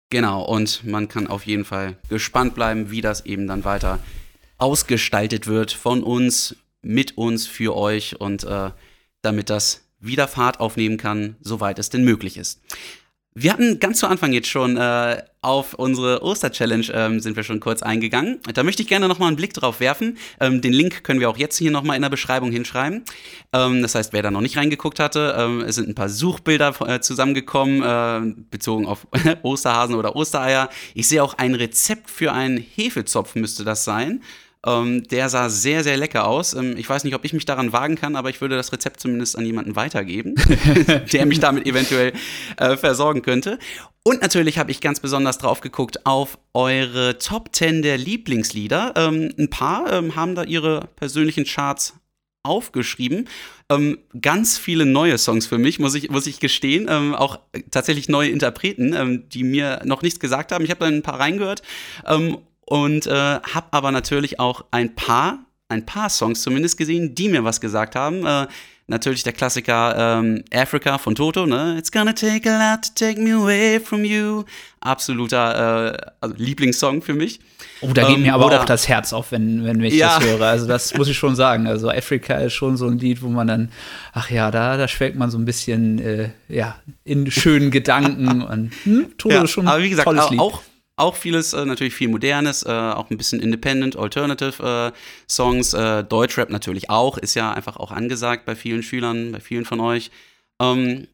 Genau, 0.09 0.43
und 0.43 0.85
man 0.85 1.09
kann 1.09 1.27
auf 1.27 1.45
jeden 1.45 1.65
Fall 1.65 1.97
gespannt 2.07 2.55
bleiben, 2.55 2.91
wie 2.91 3.01
das 3.01 3.25
eben 3.25 3.47
dann 3.47 3.65
weiter 3.65 3.99
ausgestaltet 4.57 5.47
wird 5.47 5.71
von 5.71 6.01
uns, 6.01 6.55
mit 6.81 7.17
uns, 7.17 7.45
für 7.47 7.75
euch 7.75 8.19
und 8.19 8.43
äh, 8.45 8.71
damit 9.21 9.49
das 9.49 9.83
wieder 9.99 10.27
Fahrt 10.27 10.59
aufnehmen 10.59 10.97
kann, 10.97 11.35
soweit 11.41 11.79
es 11.79 11.89
denn 11.89 12.03
möglich 12.03 12.37
ist. 12.37 12.61
Wir 13.39 13.53
hatten 13.53 13.79
ganz 13.79 13.99
zu 13.99 14.07
Anfang 14.07 14.33
jetzt 14.33 14.47
schon 14.47 14.77
äh, 14.77 15.21
auf 15.43 15.75
unsere 15.75 16.23
Oster-Challenge 16.23 16.87
ähm, 16.91 17.19
sind 17.19 17.35
wir 17.35 17.43
schon 17.43 17.59
kurz 17.59 17.83
eingegangen. 17.83 18.39
Da 18.51 18.63
möchte 18.63 18.81
ich 18.81 18.87
gerne 18.87 19.07
nochmal 19.07 19.27
einen 19.27 19.37
Blick 19.37 19.53
drauf 19.53 19.79
werfen. 19.79 20.17
Ähm, 20.39 20.59
den 20.59 20.73
Link 20.73 21.03
können 21.03 21.19
wir 21.19 21.29
auch 21.29 21.37
jetzt 21.37 21.55
hier 21.55 21.69
nochmal 21.69 21.97
in 21.97 22.01
der 22.01 22.09
Beschreibung 22.09 22.51
hinschreiben. 22.51 23.03
Ähm, 23.53 23.83
das 23.83 23.93
heißt, 23.93 24.11
wer 24.11 24.23
da 24.23 24.31
noch 24.31 24.41
nicht 24.41 24.57
reingeguckt 24.57 24.99
hatte, 24.99 25.35
ähm, 25.37 25.61
es 25.61 25.75
sind 25.75 25.87
ein 25.87 25.93
paar 25.93 26.09
Suchbilder 26.09 26.73
äh, 26.87 26.99
zusammengekommen, 26.99 27.83
äh, 27.83 28.33
bezogen 28.49 28.87
auf 28.87 29.05
Osterhasen 29.43 29.93
oder 29.93 30.15
Ostereier. 30.15 30.71
Ich 30.95 31.07
sehe 31.07 31.21
auch 31.21 31.35
ein 31.35 31.53
Rezept 31.53 32.09
für 32.09 32.33
einen 32.33 32.57
Hefezopf, 32.57 33.35
müsste 33.35 33.63
das 33.63 33.83
sein. 33.83 34.23
Ähm, 34.65 35.03
der 35.07 35.29
sah 35.29 35.49
sehr, 35.49 35.83
sehr 35.83 35.97
lecker 35.97 36.27
aus. 36.27 36.53
Ähm, 36.53 36.75
ich 36.77 36.89
weiß 36.89 37.03
nicht, 37.03 37.15
ob 37.15 37.25
ich 37.25 37.33
mich 37.33 37.45
daran 37.45 37.73
wagen 37.73 37.95
kann, 37.95 38.15
aber 38.15 38.29
ich 38.29 38.41
würde 38.41 38.55
das 38.55 38.71
Rezept 38.73 38.99
zumindest 38.99 39.37
an 39.37 39.45
jemanden 39.45 39.75
weitergeben, 39.75 40.35
der 41.13 41.25
mich 41.25 41.39
damit 41.39 41.65
eventuell 41.65 42.13
äh, 42.57 42.75
versorgen 42.77 43.21
könnte. 43.21 43.59
Und 44.03 44.21
natürlich 44.21 44.57
habe 44.57 44.71
ich 44.71 44.81
ganz 44.81 44.99
besonders 44.99 45.37
drauf 45.37 45.61
geguckt 45.61 46.05
auf 46.05 46.39
eure 46.53 47.17
Top 47.17 47.49
10 47.53 47.81
der 47.81 47.97
Lieblingslieder. 47.97 48.93
Ähm, 48.95 49.33
ein 49.37 49.49
paar 49.49 49.91
ähm, 49.91 50.15
haben 50.15 50.33
da 50.33 50.43
ihre 50.43 50.87
persönlichen 50.95 51.45
Charts 51.45 51.93
aufgeschrieben. 52.47 53.27
Ähm, 53.69 53.97
ganz 54.19 54.57
viele 54.57 54.85
neue 54.85 55.17
Songs 55.17 55.45
für 55.45 55.57
mich, 55.57 55.79
muss 55.79 55.93
ich, 55.93 56.09
muss 56.09 56.25
ich 56.25 56.39
gestehen. 56.39 56.87
Ähm, 56.89 57.13
auch 57.13 57.39
tatsächlich 57.69 58.07
neue 58.07 58.29
Interpreten, 58.29 58.93
ähm, 58.93 59.29
die 59.29 59.43
mir 59.43 59.81
noch 59.83 60.01
nichts 60.01 60.19
gesagt 60.19 60.51
haben. 60.51 60.63
Ich 60.63 60.71
habe 60.71 60.79
da 60.79 60.85
ein 60.85 61.03
paar 61.03 61.19
reingehört 61.19 61.61
ähm, 62.05 62.37
und 62.69 63.07
äh, 63.07 63.11
habe 63.11 63.67
aber 63.71 63.91
natürlich 63.91 64.41
auch 64.41 64.65
ein 64.71 64.93
paar, 64.93 65.39
ein 65.69 65.85
paar 65.85 66.09
Songs 66.09 66.41
zumindest 66.41 66.77
gesehen, 66.77 67.15
die 67.15 67.29
mir 67.29 67.45
was 67.45 67.61
gesagt 67.61 67.95
haben. 67.95 68.25
Äh, 68.25 68.47
natürlich 68.87 69.23
der 69.23 69.31
Klassiker 69.31 70.19
ähm, 70.19 70.43
Africa 70.53 70.97
von 70.97 71.15
Toto, 71.15 71.45
ne? 71.45 71.77
It's 71.77 71.89
gonna 71.89 72.11
take 72.11 72.49
a 72.49 72.73
lot 72.73 72.81
to 72.83 72.89
take 72.93 73.21
me 73.21 73.31
away 73.33 73.79
from 73.79 74.03
you. 74.03 74.43
Absoluter 74.81 75.93
äh, 75.93 76.11
also 76.19 76.35
Lieblingssong 76.37 77.01
für 77.01 77.13
mich. 77.13 77.39
Oh, 77.79 77.91
da 77.93 78.05
geht 78.05 78.17
ähm, 78.17 78.23
mir 78.23 78.33
aber 78.33 78.47
auch 78.47 78.65
das 78.65 78.89
Herz 78.89 79.13
auf, 79.13 79.31
wenn, 79.31 79.63
wenn 79.63 79.81
ich 79.81 79.93
ja. 79.93 80.19
das 80.19 80.27
höre. 80.27 80.41
Also 80.41 80.67
das 80.67 80.93
muss 80.97 81.07
ich 81.07 81.17
schon 81.17 81.37
sagen. 81.37 81.67
Also 81.67 81.89
Africa 81.89 82.35
ist 82.35 82.53
schon 82.53 82.75
so 82.75 82.87
ein 82.87 82.97
Lied, 82.97 83.21
wo 83.21 83.29
man 83.29 83.47
dann, 83.47 83.71
ach 84.11 84.29
ja, 84.29 84.51
da, 84.51 84.75
da 84.75 84.89
schwelgt 84.89 85.17
man 85.17 85.31
so 85.31 85.37
ein 85.37 85.45
bisschen 85.45 85.99
äh, 85.99 86.29
ja, 86.49 86.75
in 87.05 87.31
schönen 87.31 87.71
Gedanken 87.71 88.41
und 88.41 88.73
hm, 88.83 89.17
Toto 89.17 89.35
ja, 89.35 89.43
ist 89.43 89.51
schon 89.51 89.69
aber 89.69 89.81
wie 89.81 89.89
gesagt, 89.89 90.05
tolles 90.05 90.29
Lied. 90.31 90.41
auch 90.41 90.61
auch 90.97 91.15
vieles, 91.15 91.53
äh, 91.53 91.63
natürlich 91.63 91.93
viel 91.95 92.09
Modernes, 92.09 92.63
äh, 92.63 92.69
auch 92.69 93.09
ein 93.09 93.17
bisschen 93.17 93.39
Independent, 93.39 93.95
Alternative 93.95 94.91
äh, 94.93 94.97
Songs. 95.29 95.73
Äh, 95.73 96.03
Deutschrap 96.03 96.49
natürlich 96.49 96.89
auch, 96.89 97.17
ist 97.17 97.35
ja 97.35 97.53
einfach 97.53 97.77
auch 97.77 97.91
angesagt 97.91 98.45
bei 98.45 98.55
vielen 98.55 98.83
Schülern, 98.83 99.31
bei 99.31 99.39
vielen 99.39 99.63
von 99.63 99.79
euch. 99.79 100.11
Ähm, 100.59 101.07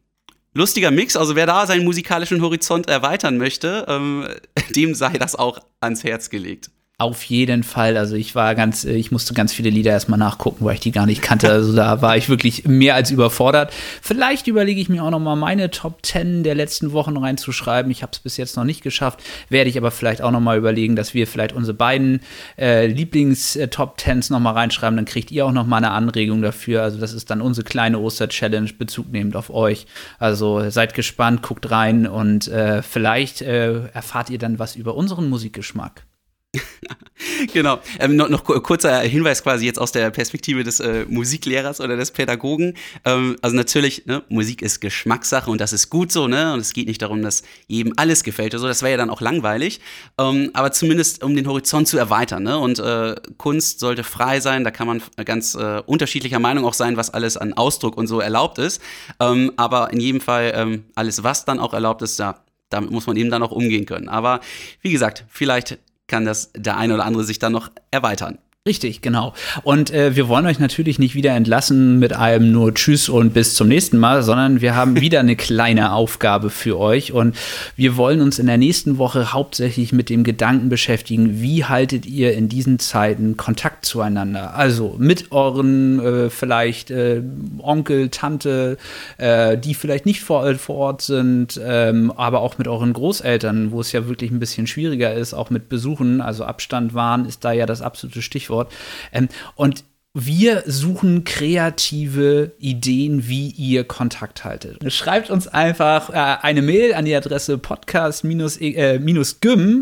lustiger 0.54 0.90
Mix, 0.90 1.16
also 1.16 1.36
wer 1.36 1.46
da 1.46 1.68
seinen 1.68 1.84
musikalischen 1.84 2.42
Horizont 2.42 2.88
erweitern 2.88 3.38
möchte, 3.38 3.86
ähm, 3.88 4.28
dem 4.76 4.96
sei 4.96 5.18
das 5.18 5.36
auch 5.36 5.60
ans 5.82 6.04
Herz 6.04 6.30
gelegt. 6.30 6.72
Auf 7.04 7.24
jeden 7.24 7.64
Fall. 7.64 7.98
Also 7.98 8.16
ich 8.16 8.34
war 8.34 8.56
ganz, 8.56 8.86
äh, 8.86 8.94
ich 8.94 9.12
musste 9.12 9.34
ganz 9.34 9.52
viele 9.52 9.70
Lieder 9.70 9.92
erstmal 9.92 10.18
nachgucken, 10.18 10.64
weil 10.64 10.76
ich 10.76 10.80
die 10.80 10.94
gar 10.94 11.06
nicht 11.06 11.22
kannte. 11.22 11.50
Also 11.50 11.76
da 11.76 12.02
war 12.02 12.16
ich 12.16 12.30
wirklich 12.30 12.64
mehr 12.64 12.96
als 12.96 13.12
überfordert. 13.12 13.74
Vielleicht 14.02 14.48
überlege 14.48 14.80
ich 14.80 14.88
mir 14.88 15.04
auch 15.04 15.10
noch 15.10 15.20
mal 15.20 15.36
meine 15.36 15.70
Top 15.70 15.98
10 16.06 16.44
der 16.44 16.56
letzten 16.56 16.94
Wochen 16.94 17.18
reinzuschreiben. 17.18 17.92
Ich 17.92 18.04
habe 18.04 18.14
es 18.14 18.20
bis 18.20 18.38
jetzt 18.38 18.56
noch 18.56 18.64
nicht 18.64 18.84
geschafft. 18.84 19.22
Werde 19.50 19.70
ich 19.70 19.78
aber 19.78 19.92
vielleicht 19.92 20.22
auch 20.22 20.32
noch 20.32 20.40
mal 20.40 20.58
überlegen, 20.58 20.96
dass 20.96 21.14
wir 21.14 21.28
vielleicht 21.28 21.52
unsere 21.52 21.76
beiden 21.76 22.22
äh, 22.58 22.88
Lieblings-Top 22.88 23.96
äh, 23.98 24.10
10s 24.10 24.32
noch 24.32 24.40
mal 24.40 24.52
reinschreiben. 24.52 24.96
Dann 24.96 25.04
kriegt 25.06 25.30
ihr 25.30 25.46
auch 25.46 25.52
noch 25.52 25.68
mal 25.68 25.78
eine 25.78 25.92
Anregung 25.92 26.42
dafür. 26.42 26.84
Also 26.84 27.02
das 27.02 27.12
ist 27.12 27.30
dann 27.30 27.42
unsere 27.42 27.66
kleine 27.66 28.00
Oster-Challenge, 28.00 28.72
Bezug 28.78 29.12
nehmend 29.12 29.36
auf 29.36 29.50
euch. 29.50 29.88
Also 30.20 30.70
seid 30.70 30.94
gespannt, 30.94 31.42
guckt 31.42 31.70
rein 31.70 32.08
und 32.08 32.48
äh, 32.48 32.82
vielleicht 32.82 33.42
äh, 33.42 33.88
erfahrt 33.88 34.30
ihr 34.30 34.38
dann 34.38 34.58
was 34.58 34.78
über 34.78 34.96
unseren 34.96 35.28
Musikgeschmack. 35.28 36.06
genau. 37.54 37.80
Ähm, 38.00 38.16
noch, 38.16 38.30
noch, 38.30 38.44
kurzer 38.44 39.00
Hinweis 39.00 39.42
quasi 39.42 39.66
jetzt 39.66 39.80
aus 39.80 39.92
der 39.92 40.12
Perspektive 40.12 40.64
des 40.64 40.80
äh, 40.80 41.06
Musiklehrers 41.08 41.82
oder 41.82 41.98
des 41.98 42.12
Pädagogen. 42.12 42.76
Ähm, 43.06 43.38
also 43.42 43.56
natürlich, 43.56 44.06
ne, 44.06 44.24
Musik 44.30 44.62
ist 44.62 44.80
Geschmackssache 44.80 45.50
und 45.50 45.60
das 45.60 45.74
ist 45.74 45.90
gut 45.90 46.12
so, 46.12 46.28
ne? 46.28 46.54
Und 46.54 46.60
es 46.60 46.74
geht 46.74 46.88
nicht 46.88 47.02
darum, 47.02 47.22
dass 47.22 47.44
jedem 47.68 47.94
alles 47.98 48.24
gefällt 48.24 48.54
oder. 48.54 48.68
Das 48.68 48.82
wäre 48.82 48.92
ja 48.92 48.98
dann 48.98 49.10
auch 49.10 49.22
langweilig. 49.22 49.82
Ähm, 50.20 50.52
aber 50.54 50.72
zumindest 50.72 51.24
um 51.24 51.36
den 51.36 51.48
Horizont 51.48 51.88
zu 51.88 51.98
erweitern, 51.98 52.44
ne? 52.44 52.58
Und 52.58 52.80
äh, 52.80 53.16
Kunst 53.38 53.80
sollte 53.80 54.04
frei 54.04 54.40
sein. 54.40 54.64
Da 54.64 54.72
kann 54.72 54.88
man 54.88 55.02
ganz 55.26 55.56
äh, 55.56 55.82
unterschiedlicher 55.86 56.40
Meinung 56.40 56.66
auch 56.66 56.74
sein, 56.74 56.98
was 56.98 57.10
alles 57.10 57.38
an 57.38 57.54
Ausdruck 57.54 57.98
und 57.98 58.08
so 58.08 58.20
erlaubt 58.20 58.60
ist. 58.60 58.82
Ähm, 59.20 59.54
aber 59.58 59.92
in 59.92 60.00
jedem 60.00 60.22
Fall 60.22 60.54
ähm, 60.56 60.86
alles, 60.94 61.24
was 61.24 61.46
dann 61.46 61.60
auch 61.60 61.74
erlaubt 61.74 62.02
ist, 62.04 62.20
da 62.20 62.44
damit 62.70 62.90
muss 62.90 63.06
man 63.06 63.16
eben 63.18 63.30
dann 63.30 63.44
auch 63.44 63.52
umgehen 63.52 63.86
können. 63.86 64.10
Aber 64.10 64.40
wie 64.82 64.92
gesagt, 64.92 65.26
vielleicht 65.30 65.78
kann 66.14 66.26
das 66.26 66.52
der 66.56 66.78
eine 66.78 66.94
oder 66.94 67.06
andere 67.06 67.24
sich 67.24 67.40
dann 67.40 67.54
noch 67.54 67.72
erweitern. 67.90 68.38
Richtig, 68.66 69.02
genau. 69.02 69.34
Und 69.64 69.92
äh, 69.92 70.16
wir 70.16 70.30
wollen 70.30 70.46
euch 70.46 70.58
natürlich 70.58 70.98
nicht 70.98 71.16
wieder 71.16 71.36
entlassen 71.36 72.00
mit 72.00 72.14
einem 72.14 72.54
nur 72.54 72.74
Tschüss 72.74 73.10
und 73.10 73.34
bis 73.34 73.56
zum 73.56 73.68
nächsten 73.68 73.98
Mal, 73.98 74.24
sondern 74.24 74.62
wir 74.62 74.74
haben 74.74 75.02
wieder 75.02 75.20
eine 75.20 75.36
kleine 75.36 75.92
Aufgabe 75.92 76.50
für 76.50 76.80
euch 76.80 77.12
und 77.12 77.36
wir 77.76 77.98
wollen 77.98 78.22
uns 78.22 78.40
in 78.40 78.46
der 78.46 78.58
nächsten 78.58 78.98
Woche 78.98 79.34
hauptsächlich 79.34 79.92
mit 79.92 80.10
dem 80.10 80.24
Gedanken 80.24 80.70
beschäftigen, 80.70 81.42
wie 81.42 81.66
haltet 81.66 82.06
ihr 82.06 82.36
in 82.36 82.48
diesen 82.48 82.80
Zeiten 82.80 83.36
Kontakt 83.36 83.84
zueinander? 83.84 84.56
Also 84.56 84.96
mit 84.98 85.34
euren 85.34 86.00
äh, 86.00 86.30
vielleicht 86.30 86.90
äh, 86.90 87.22
Onkel, 87.58 88.08
Tante, 88.12 88.78
äh, 89.18 89.58
die 89.58 89.74
vielleicht 89.74 90.06
nicht 90.06 90.22
vor, 90.22 90.48
äh, 90.48 90.56
vor 90.56 90.78
Ort 90.78 91.02
sind, 91.02 91.60
ähm, 91.62 92.14
aber 92.16 92.40
auch 92.40 92.58
mit 92.58 92.70
euren 92.70 92.94
Großeltern, 92.94 93.74
wo 93.74 93.82
es 93.82 93.92
ja 93.92 94.08
wirklich 94.08 94.32
ein 94.32 94.40
bisschen 94.40 94.68
schwieriger 94.68 95.14
ist, 95.14 95.34
auch 95.34 95.50
mit 95.50 95.68
Besuchen, 95.68 96.22
also 96.22 96.46
Abstand 96.46 96.94
wahren 96.94 97.26
ist 97.26 97.44
da 97.44 97.52
ja 97.52 97.66
das 97.66 97.82
absolute 97.82 98.22
Stichwort. 98.22 98.53
Stichwort. 98.54 98.72
Ähm, 99.12 99.30
und 99.56 99.84
wir 100.16 100.62
suchen 100.68 101.24
kreative 101.24 102.52
Ideen, 102.60 103.28
wie 103.28 103.50
ihr 103.50 103.84
Kontakt 103.84 104.46
haltet. 104.46 104.94
Schreibt 104.94 105.32
uns 105.32 105.48
einfach 105.48 106.12
äh, 106.12 106.38
eine 106.44 106.62
Mail 106.62 106.94
an 106.94 107.06
die 107.06 107.16
Adresse 107.16 107.58
podcast-gym, 107.58 108.52
äh, 108.60 109.00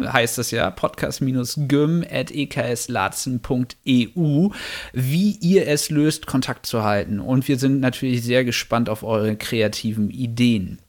heißt 0.08 0.38
das 0.38 0.51
ja, 0.51 0.72
podcast-gym 0.72 2.06
at 2.10 2.32
ekslatzen.eu, 2.32 4.50
wie 4.94 5.32
ihr 5.42 5.68
es 5.68 5.90
löst, 5.90 6.28
Kontakt 6.28 6.66
zu 6.66 6.82
halten. 6.82 7.20
Und 7.20 7.50
wir 7.50 7.60
sind 7.60 7.82
natürlich 7.82 8.24
sehr 8.24 8.46
gespannt 8.46 8.88
auf 8.88 9.04
eure 9.04 9.36
kreativen 9.36 10.10
Ideen. 10.10 10.80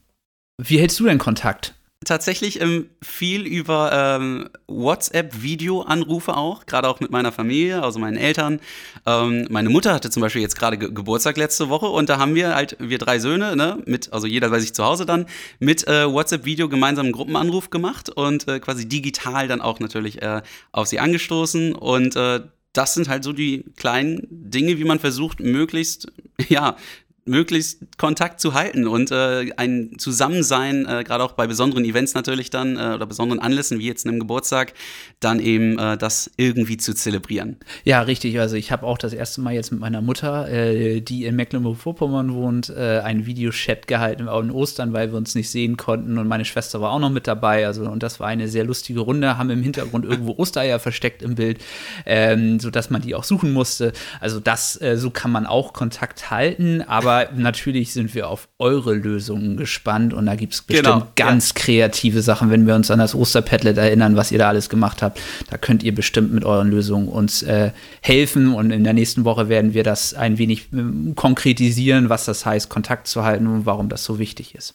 Wie 0.57 0.79
hältst 0.79 1.01
du 1.01 1.07
denn 1.07 1.19
Kontakt? 1.19 1.75
Tatsächlich 2.05 2.61
ähm, 2.61 2.91
viel 3.03 3.47
über 3.47 3.91
ähm, 3.93 4.49
WhatsApp-Videoanrufe 4.67 6.37
auch, 6.37 6.67
gerade 6.67 6.89
auch 6.89 7.01
mit 7.01 7.11
meiner 7.11 7.33
Familie, 7.33 7.83
also 7.83 7.99
meinen 7.99 8.17
Eltern. 8.17 8.61
Ähm, 9.07 9.47
meine 9.51 9.69
Mutter 9.69 9.95
hatte 9.95 10.11
zum 10.11 10.21
Beispiel 10.21 10.43
jetzt 10.43 10.59
gerade 10.59 10.79
Ge 10.79 10.91
Geburtstag 10.93 11.37
letzte 11.37 11.69
Woche 11.69 11.87
und 11.87 12.09
da 12.09 12.19
haben 12.19 12.35
wir 12.35 12.55
halt, 12.55 12.77
wir 12.79 12.99
drei 12.99 13.19
Söhne, 13.19 13.57
ne, 13.57 13.83
mit, 13.87 14.13
also 14.13 14.27
jeder 14.27 14.51
bei 14.51 14.61
sich 14.61 14.75
zu 14.75 14.85
Hause 14.85 15.07
dann, 15.07 15.27
mit 15.59 15.87
äh, 15.87 16.11
WhatsApp-Video 16.11 16.69
gemeinsam 16.69 17.07
einen 17.07 17.13
Gruppenanruf 17.13 17.71
gemacht 17.71 18.09
und 18.09 18.49
äh, 18.49 18.61
quasi 18.61 18.89
digital 18.89 19.49
dann 19.49 19.61
auch 19.61 19.81
natürlich 19.81 20.23
äh, 20.23 20.43
auf 20.73 20.87
sie 20.87 21.01
angestoßen 21.01 21.75
und 21.75 22.17
äh, 22.17 22.41
das 22.73 22.95
sind 22.95 23.09
halt 23.09 23.23
so 23.23 23.33
die 23.33 23.65
kleinen 23.77 24.27
Dinge, 24.31 24.79
wie 24.79 24.85
man 24.85 24.99
versucht, 24.99 25.41
möglichst, 25.41 26.11
ja, 26.49 26.77
möglichst 27.25 27.79
Kontakt 27.99 28.41
zu 28.41 28.55
halten 28.55 28.89
und 28.89 29.13
äh, 29.13 29.53
ein 29.57 29.93
Zusammensein, 29.99 30.87
äh, 30.87 31.05
gerade 31.05 31.23
auch 31.23 31.33
bei 31.33 31.47
besonderen 31.47 31.85
Events 31.85 32.15
natürlich 32.15 32.51
dann 32.51 32.77
äh, 32.77 32.95
oder 32.95 33.07
besonderen 33.07 33.41
Anlässen 33.41 33.79
wie 33.79 33.87
jetzt 33.87 34.07
einem 34.07 34.19
Geburtstag, 34.19 34.73
dann 35.21 35.39
eben 35.39 35.79
äh, 35.79 35.97
das 35.97 36.31
irgendwie 36.37 36.79
zu 36.79 36.95
zelebrieren. 36.95 37.59
Ja, 37.85 38.03
richtig. 38.03 38.41
Also 38.41 38.57
ich 38.57 38.73
habe 38.73 38.87
auch 38.87 38.99
das 38.99 39.13
erste 39.13 39.41
Mal 39.41 39.55
jetzt 39.55 39.71
mit 39.71 39.81
meiner 39.81 40.01
Mutter, 40.01 40.49
äh, 40.49 41.01
die 41.01 41.25
in 41.25 41.37
Mecklenburg-Vorpommern 41.37 42.35
wohnt, 42.35 42.71
äh, 42.71 43.01
einen 43.05 43.25
Videochat 43.25 43.87
gehalten 43.87 44.29
auch 44.29 44.43
in 44.43 44.51
Ostern, 44.51 44.93
weil 44.93 45.13
wir 45.13 45.19
uns 45.19 45.37
nicht 45.37 45.51
sehen 45.51 45.77
konnten 45.77 46.19
und 46.19 46.27
meine 46.27 46.45
Schwester 46.45 46.81
war 46.81 46.91
auch 46.91 46.99
noch 46.99 47.11
mit 47.11 47.29
dabei. 47.29 47.67
Also 47.67 47.85
und 47.85 48.03
das 48.03 48.19
war 48.19 48.27
eine 48.27 48.49
sehr 48.49 48.65
lustige 48.65 49.01
Runde. 49.01 49.39
Haben 49.39 49.51
im 49.51 49.63
Hintergrund 49.63 50.05
irgendwo 50.05 50.35
Ostereier 50.39 50.81
versteckt 50.81 51.23
im 51.23 51.37
Bild, 51.37 51.59
ähm, 52.05 52.59
so 52.59 52.71
dass 52.71 52.91
man 52.91 53.03
die 53.03 53.15
auch 53.15 53.25
suchen 53.25 53.53
musste. 53.53 53.93
Also 54.19 54.41
das, 54.41 54.81
so 54.95 55.11
kann 55.11 55.31
man 55.31 55.47
auch 55.47 55.73
Kontakt 55.73 56.31
halten, 56.31 56.83
aber 56.83 57.12
aber 57.13 57.33
natürlich 57.33 57.93
sind 57.93 58.15
wir 58.15 58.29
auf 58.29 58.49
eure 58.59 58.95
Lösungen 58.95 59.57
gespannt 59.57 60.15
und 60.15 60.27
da 60.27 60.35
gibt 60.35 60.55
es 60.55 60.63
bestimmt 60.63 60.87
genau, 60.87 61.07
ganz 61.15 61.49
ja. 61.49 61.63
kreative 61.63 62.23
Sachen, 62.23 62.51
wenn 62.51 62.67
wir 62.67 62.75
uns 62.75 62.91
an 62.91 62.99
das 62.99 63.15
Osterpadlet 63.15 63.77
erinnern, 63.77 64.17
was 64.17 64.33
ihr 64.33 64.39
da 64.39 64.49
alles 64.49 64.69
gemacht 64.69 65.03
habt. 65.03 65.21
Da 65.51 65.59
könnt 65.59 65.83
ihr 65.83 65.95
bestimmt 65.95 66.33
mit 66.33 66.45
euren 66.45 66.71
Lösungen 66.71 67.09
uns 67.09 67.43
äh, 67.43 67.73
helfen 68.01 68.55
und 68.55 68.71
in 68.71 68.85
der 68.85 68.93
nächsten 68.93 69.25
Woche 69.25 69.49
werden 69.49 69.75
wir 69.75 69.85
das 69.85 70.15
ein 70.15 70.39
wenig 70.39 70.73
äh, 70.73 71.13
konkretisieren, 71.15 72.09
was 72.09 72.25
das 72.25 72.47
heißt, 72.47 72.69
Kontakt 72.69 73.07
zu 73.07 73.25
halten 73.25 73.47
und 73.47 73.67
warum 73.67 73.89
das 73.89 74.05
so 74.05 74.19
wichtig 74.19 74.55
ist. 74.55 74.75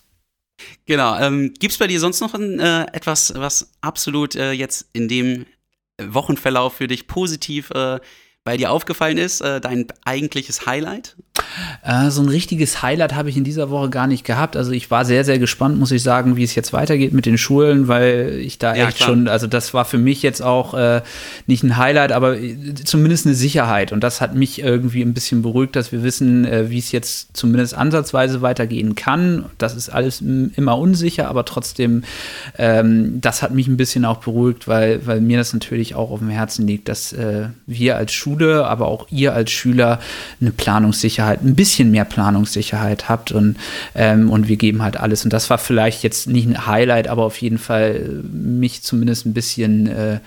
Genau. 0.86 1.17
Ähm, 1.20 1.53
Gibt 1.60 1.72
es 1.72 1.77
bei 1.77 1.88
dir 1.88 2.00
sonst 2.00 2.22
noch 2.22 2.34
ein, 2.34 2.60
äh, 2.60 2.86
etwas, 2.94 3.34
was 3.36 3.72
absolut 3.82 4.36
äh, 4.36 4.51
jetzt 4.51 4.89
in 4.94 5.08
dem 5.08 5.46
Wochenverlauf 6.01 6.75
für 6.75 6.88
dich 6.88 7.08
positiv 7.08 7.72
äh, 7.72 8.00
bei 8.44 8.58
dir 8.58 8.72
aufgefallen 8.72 9.17
ist, 9.17 9.41
äh, 9.41 9.60
dein 9.60 9.88
eigentliches 10.06 10.65
Highlight? 10.65 11.17
Äh, 11.84 12.10
so 12.10 12.22
ein 12.22 12.30
richtiges 12.30 12.82
Highlight 12.82 13.16
habe 13.16 13.30
ich 13.30 13.38
in 13.38 13.44
dieser 13.44 13.70
Woche 13.70 13.89
gar 13.89 14.08
nicht 14.08 14.24
gehabt. 14.24 14.56
Also 14.56 14.72
ich 14.72 14.89
war 14.89 15.06
sehr, 15.06 15.24
sehr 15.25 15.39
gespannt, 15.39 15.77
muss 15.77 15.92
ich 15.92 16.04
sagen, 16.04 16.38
wie 16.38 16.44
es 16.44 16.56
jetzt 16.56 16.74
weitergeht 16.74 17.13
mit 17.13 17.25
den 17.25 17.38
Schulen, 17.38 17.88
weil 17.88 18.39
ich 18.39 18.58
da 18.58 18.75
ja, 18.75 18.88
echt 18.88 18.98
klar. 18.98 19.10
schon, 19.10 19.27
also 19.27 19.48
das 19.48 19.74
war 19.74 19.86
für 19.86 19.98
mich 19.98 20.22
jetzt 20.24 20.42
auch 20.42 20.74
äh, 20.74 21.01
nicht 21.46 21.63
ein 21.63 21.77
Highlight, 21.77 22.12
aber 22.12 22.38
äh, 22.38 22.74
zumindest 22.84 23.25
eine 23.25 23.36
Sicherheit. 23.36 23.92
Und 23.92 24.04
das 24.04 24.22
hat 24.22 24.36
mich 24.36 24.62
irgendwie 24.62 25.01
ein 25.01 25.13
bisschen 25.13 25.42
beruhigt, 25.42 25.75
dass 25.75 25.92
wir 25.92 26.04
wissen, 26.04 26.46
äh, 26.46 26.70
wie 26.70 26.80
es 26.80 26.92
jetzt 26.92 27.36
zumindest 27.36 27.75
ansatzweise 27.75 28.42
weitergehen 28.42 28.96
kann. 28.96 29.46
Das 29.58 29.75
ist 29.75 29.89
alles 29.89 30.22
immer 30.22 30.77
unsicher, 30.77 31.27
aber 31.27 31.46
trotzdem, 31.46 32.04
ähm, 32.58 33.20
das 33.22 33.42
hat 33.42 33.54
mich 33.54 33.68
ein 33.68 33.77
bisschen 33.77 34.06
auch 34.06 34.18
beruhigt, 34.18 34.68
weil, 34.68 35.06
weil 35.06 35.22
mir 35.22 35.38
das 35.38 35.54
natürlich 35.54 35.96
auch 35.96 36.12
auf 36.12 36.20
dem 36.20 36.30
Herzen 36.30 36.68
liegt, 36.68 36.88
dass 36.88 37.13
äh, 37.13 37.48
wir 37.66 37.98
als 37.98 38.13
Schule 38.13 38.27
Schule, 38.27 38.66
aber 38.68 38.88
auch 38.88 39.08
ihr 39.10 39.34
als 39.34 39.51
Schüler 39.51 40.00
eine 40.42 40.51
Planungssicherheit, 40.51 41.37
ein 41.41 41.56
bisschen 41.56 41.91
mehr 41.91 42.06
Planungssicherheit 42.06 43.10
habt 43.10 43.32
und, 43.32 43.58
ähm, 43.96 44.29
und 44.29 44.48
wir 44.48 44.58
geben 44.58 44.84
halt 44.84 44.98
alles. 44.98 45.24
Und 45.24 45.34
das 45.34 45.50
war 45.50 45.58
vielleicht 45.58 46.03
jetzt 46.03 46.27
nicht 46.27 46.48
ein 46.48 46.67
Highlight, 46.67 47.08
aber 47.08 47.24
auf 47.24 47.38
jeden 47.41 47.58
Fall 47.58 48.24
mich 48.24 48.84
zumindest 48.84 49.25
ein 49.25 49.34
bisschen 49.34 49.88
äh, 49.88 50.20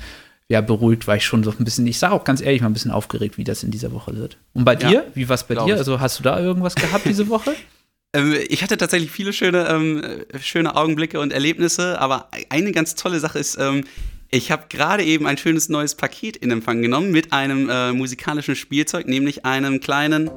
ja, 0.49 0.61
beruhigt, 0.61 1.07
weil 1.07 1.19
ich 1.19 1.25
schon 1.25 1.45
so 1.45 1.52
ein 1.57 1.64
bisschen, 1.64 1.87
ich 1.87 1.99
sage 1.99 2.12
auch 2.12 2.25
ganz 2.25 2.40
ehrlich, 2.40 2.61
mal 2.61 2.69
ein 2.69 2.73
bisschen 2.73 2.90
aufgeregt, 2.90 3.38
wie 3.38 3.45
das 3.45 3.62
in 3.62 3.71
dieser 3.71 3.93
Woche 3.93 4.17
wird. 4.17 4.37
Und 4.52 4.64
bei 4.64 4.75
ja, 4.75 4.88
dir? 4.88 5.07
Wie 5.14 5.29
war 5.29 5.35
es 5.35 5.45
bei 5.45 5.55
dir? 5.55 5.67
Ich. 5.67 5.73
Also 5.75 6.00
hast 6.00 6.19
du 6.19 6.25
da 6.25 6.40
irgendwas 6.40 6.75
gehabt 6.75 7.07
diese 7.07 7.29
Woche? 7.29 7.55
Ähm, 8.12 8.35
ich 8.49 8.64
hatte 8.64 8.76
tatsächlich 8.76 9.12
viele 9.12 9.33
schöne, 9.33 9.69
ähm, 9.69 10.02
schöne 10.40 10.75
Augenblicke 10.75 11.21
und 11.21 11.33
Erlebnisse, 11.33 12.00
aber 12.00 12.29
eine 12.49 12.73
ganz 12.73 12.97
tolle 12.97 13.21
Sache 13.21 13.38
ist, 13.38 13.57
ähm, 13.61 13.85
ich 14.33 14.50
habe 14.50 14.64
gerade 14.69 15.05
eben 15.05 15.26
ein 15.26 15.37
schönes 15.37 15.69
neues 15.69 15.95
Paket 15.97 16.37
in 16.37 16.50
Empfang 16.50 16.83
genommen 16.83 17.11
mit 17.11 17.33
einem 17.33 17.69
äh, 17.69 17.93
musikalischen 17.93 18.55
Spielzeug, 18.55 19.07
nämlich 19.09 19.45
einem 19.45 19.81
kleinen 19.81 20.31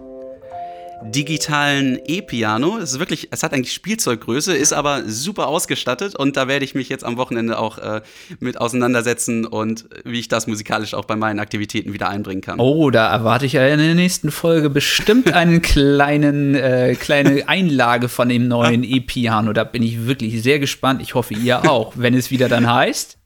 digitalen 1.06 2.00
E-Piano. 2.06 2.78
Es 2.78 2.94
ist 2.94 3.00
wirklich, 3.00 3.30
es 3.32 3.44
hat 3.44 3.54
eigentlich 3.54 3.74
Spielzeuggröße, 3.74 4.56
ist 4.56 4.74
aber 4.74 5.04
super 5.06 5.48
ausgestattet 5.48 6.16
und 6.16 6.38
da 6.38 6.48
werde 6.48 6.66
ich 6.66 6.76
mich 6.76 6.90
jetzt 6.90 7.04
am 7.04 7.18
Wochenende 7.18 7.60
auch 7.60 7.78
äh, 7.78 8.02
mit 8.40 8.60
auseinandersetzen 8.60 9.46
und 9.46 9.86
wie 10.04 10.20
ich 10.20 10.28
das 10.28 10.48
musikalisch 10.48 10.94
auch 10.94 11.06
bei 11.06 11.16
meinen 11.16 11.40
Aktivitäten 11.40 11.94
wieder 11.94 12.10
einbringen 12.10 12.42
kann. 12.42 12.60
Oh, 12.60 12.90
da 12.90 13.12
erwarte 13.12 13.46
ich 13.46 13.54
ja 13.54 13.68
in 13.68 13.80
der 13.80 13.96
nächsten 13.96 14.32
Folge 14.32 14.70
bestimmt 14.70 15.34
einen 15.34 15.62
kleinen, 15.62 16.56
äh, 16.56 16.96
kleine 16.96 17.48
Einlage 17.48 18.10
von 18.10 18.30
dem 18.30 18.48
neuen 18.48 18.84
E-Piano. 18.84 19.54
Da 19.54 19.64
bin 19.64 19.84
ich 19.84 20.06
wirklich 20.06 20.42
sehr 20.42 20.60
gespannt. 20.60 21.02
Ich 21.02 21.16
hoffe, 21.16 21.34
ihr 21.34 21.70
auch, 21.70 21.94
wenn 21.96 22.14
es 22.14 22.32
wieder 22.32 22.50
dann 22.50 22.72
heißt. 22.72 23.18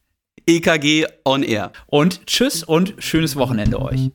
EKG 0.47 1.05
on 1.25 1.43
Air. 1.43 1.71
Und 1.87 2.25
tschüss 2.25 2.63
und 2.63 2.93
schönes 2.99 3.35
Wochenende 3.35 3.81
euch. 3.81 4.09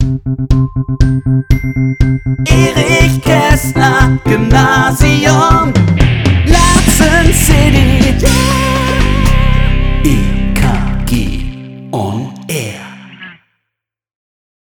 Erich 2.49 3.21
Kästner, 3.23 4.19
Gymnasium, 4.25 5.75
Larsen 6.47 7.33
City. 7.35 8.17
Yeah. 8.23 8.73
EKG 10.05 11.89
on 11.93 12.33
Air. 12.49 12.82